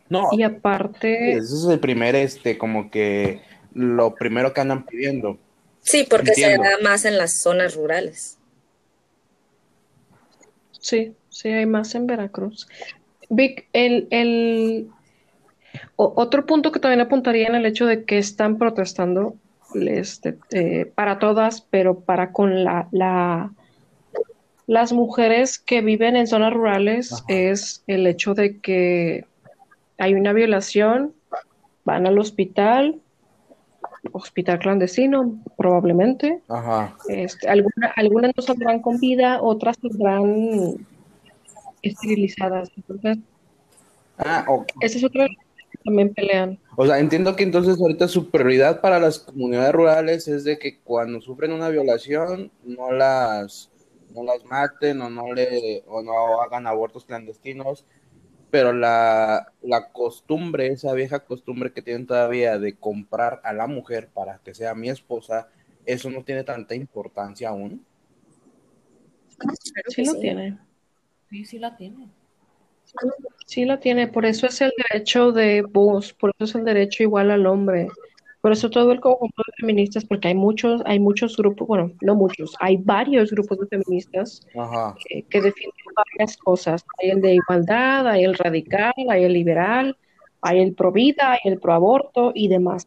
[0.09, 0.29] No.
[0.31, 1.31] Y aparte...
[1.31, 3.41] Ese es el primer, este, como que
[3.73, 5.37] lo primero que andan pidiendo.
[5.81, 8.37] Sí, porque se da más en las zonas rurales.
[10.79, 12.67] Sí, sí, hay más en Veracruz.
[13.29, 14.89] Vic, el,
[15.95, 19.35] otro punto que también apuntaría en el hecho de que están protestando
[19.75, 23.51] este, eh, para todas, pero para con la, la,
[24.67, 29.25] las mujeres que viven en zonas rurales es el hecho de que
[29.97, 31.13] hay una violación,
[31.85, 33.01] van al hospital,
[34.11, 36.41] hospital clandestino, probablemente.
[37.07, 40.75] Este, algunas no saldrán con vida, otras saldrán
[41.81, 42.71] esterilizadas.
[42.75, 43.17] Entonces,
[44.17, 44.45] ah,
[44.81, 46.57] esa es otra que también pelean.
[46.75, 50.79] O sea, entiendo que entonces ahorita su prioridad para las comunidades rurales es de que
[50.79, 53.69] cuando sufren una violación no las
[54.13, 57.85] no las maten o no le o no hagan abortos clandestinos,
[58.51, 64.09] pero la, la costumbre, esa vieja costumbre que tienen todavía de comprar a la mujer
[64.13, 65.49] para que sea mi esposa,
[65.85, 67.85] eso no tiene tanta importancia aún.
[69.89, 70.59] Sí, lo tiene.
[71.29, 72.09] Sí, sí la tiene.
[73.45, 77.03] Sí la tiene, por eso es el derecho de voz, por eso es el derecho
[77.03, 77.87] igual al hombre.
[78.41, 82.13] Por eso todo el conjunto de feministas, porque hay muchos, hay muchos grupos, bueno, no
[82.13, 84.45] muchos, hay varios grupos de feministas
[85.29, 86.83] Que, defienden varias cosas.
[87.01, 89.97] Hay el de igualdad, hay el radical, hay el liberal,
[90.41, 92.85] hay el pro vida, hay el pro aborto y demás.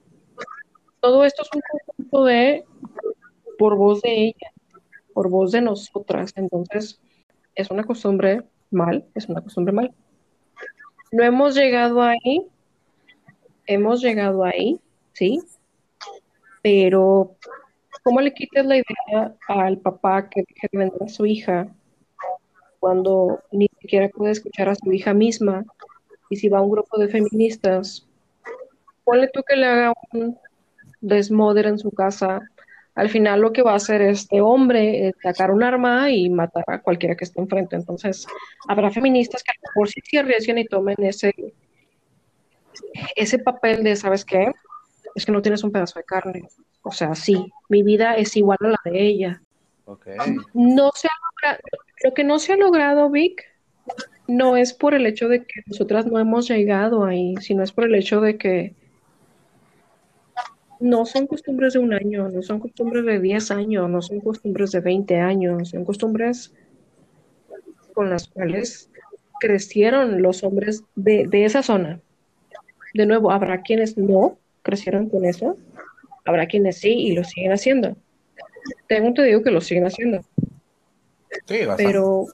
[1.00, 2.64] Todo esto es un conjunto de
[3.58, 4.52] por voz de ella,
[5.14, 6.32] por voz de nosotras.
[6.36, 7.00] Entonces,
[7.54, 9.92] es una costumbre mal, es una costumbre mal.
[11.12, 12.46] No hemos llegado ahí,
[13.66, 14.80] hemos llegado ahí,
[15.12, 15.40] sí,
[16.62, 17.36] pero
[18.02, 21.68] ¿cómo le quitas la idea al papá que deje de vender a su hija
[22.80, 25.64] cuando ni siquiera puede escuchar a su hija misma?
[26.28, 28.06] Y si va a un grupo de feministas,
[29.04, 30.36] ponle tú que le haga un
[31.00, 32.40] desmoder en su casa
[32.96, 36.64] al final lo que va a hacer este hombre es sacar un arma y matar
[36.66, 37.76] a cualquiera que esté enfrente.
[37.76, 38.26] Entonces,
[38.68, 41.34] habrá feministas que a lo mejor sí se arriesguen y tomen ese,
[43.14, 44.50] ese papel de, ¿sabes qué?
[45.14, 46.48] Es que no tienes un pedazo de carne.
[46.82, 49.42] O sea, sí, mi vida es igual a la de ella.
[49.84, 50.16] Okay.
[50.54, 51.58] No se ha
[52.02, 53.44] lo que no se ha logrado, Vic,
[54.26, 57.84] no es por el hecho de que nosotras no hemos llegado ahí, sino es por
[57.84, 58.74] el hecho de que
[60.80, 64.72] no son costumbres de un año, no son costumbres de 10 años, no son costumbres
[64.72, 66.52] de 20 años, son costumbres
[67.94, 68.90] con las cuales
[69.40, 72.00] crecieron los hombres de, de esa zona.
[72.94, 75.56] De nuevo, habrá quienes no crecieron con eso,
[76.24, 77.96] habrá quienes sí y lo siguen haciendo.
[78.88, 80.22] Tengo te digo que lo siguen haciendo.
[81.46, 81.84] Sí, bastante.
[81.84, 82.26] Pero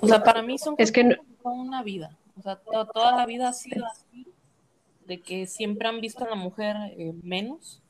[0.00, 2.16] O sea, para mí son Es que no- toda una vida.
[2.38, 4.09] O sea, to- toda la vida ha sido así,
[5.10, 7.82] de que siempre han visto a la mujer eh, menos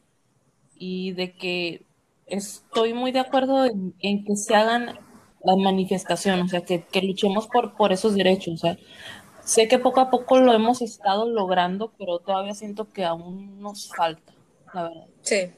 [0.75, 1.85] y de que
[2.25, 4.99] estoy muy de acuerdo en, que se hagan
[5.45, 8.55] las manifestaciones, o sea, que, que luchemos por, por esos derechos.
[8.55, 8.79] O sea,
[9.45, 13.91] sé que poco a poco lo hemos estado logrando, pero todavía siento que aún nos
[13.95, 14.33] falta,
[14.73, 15.07] la verdad.
[15.21, 15.51] Sí.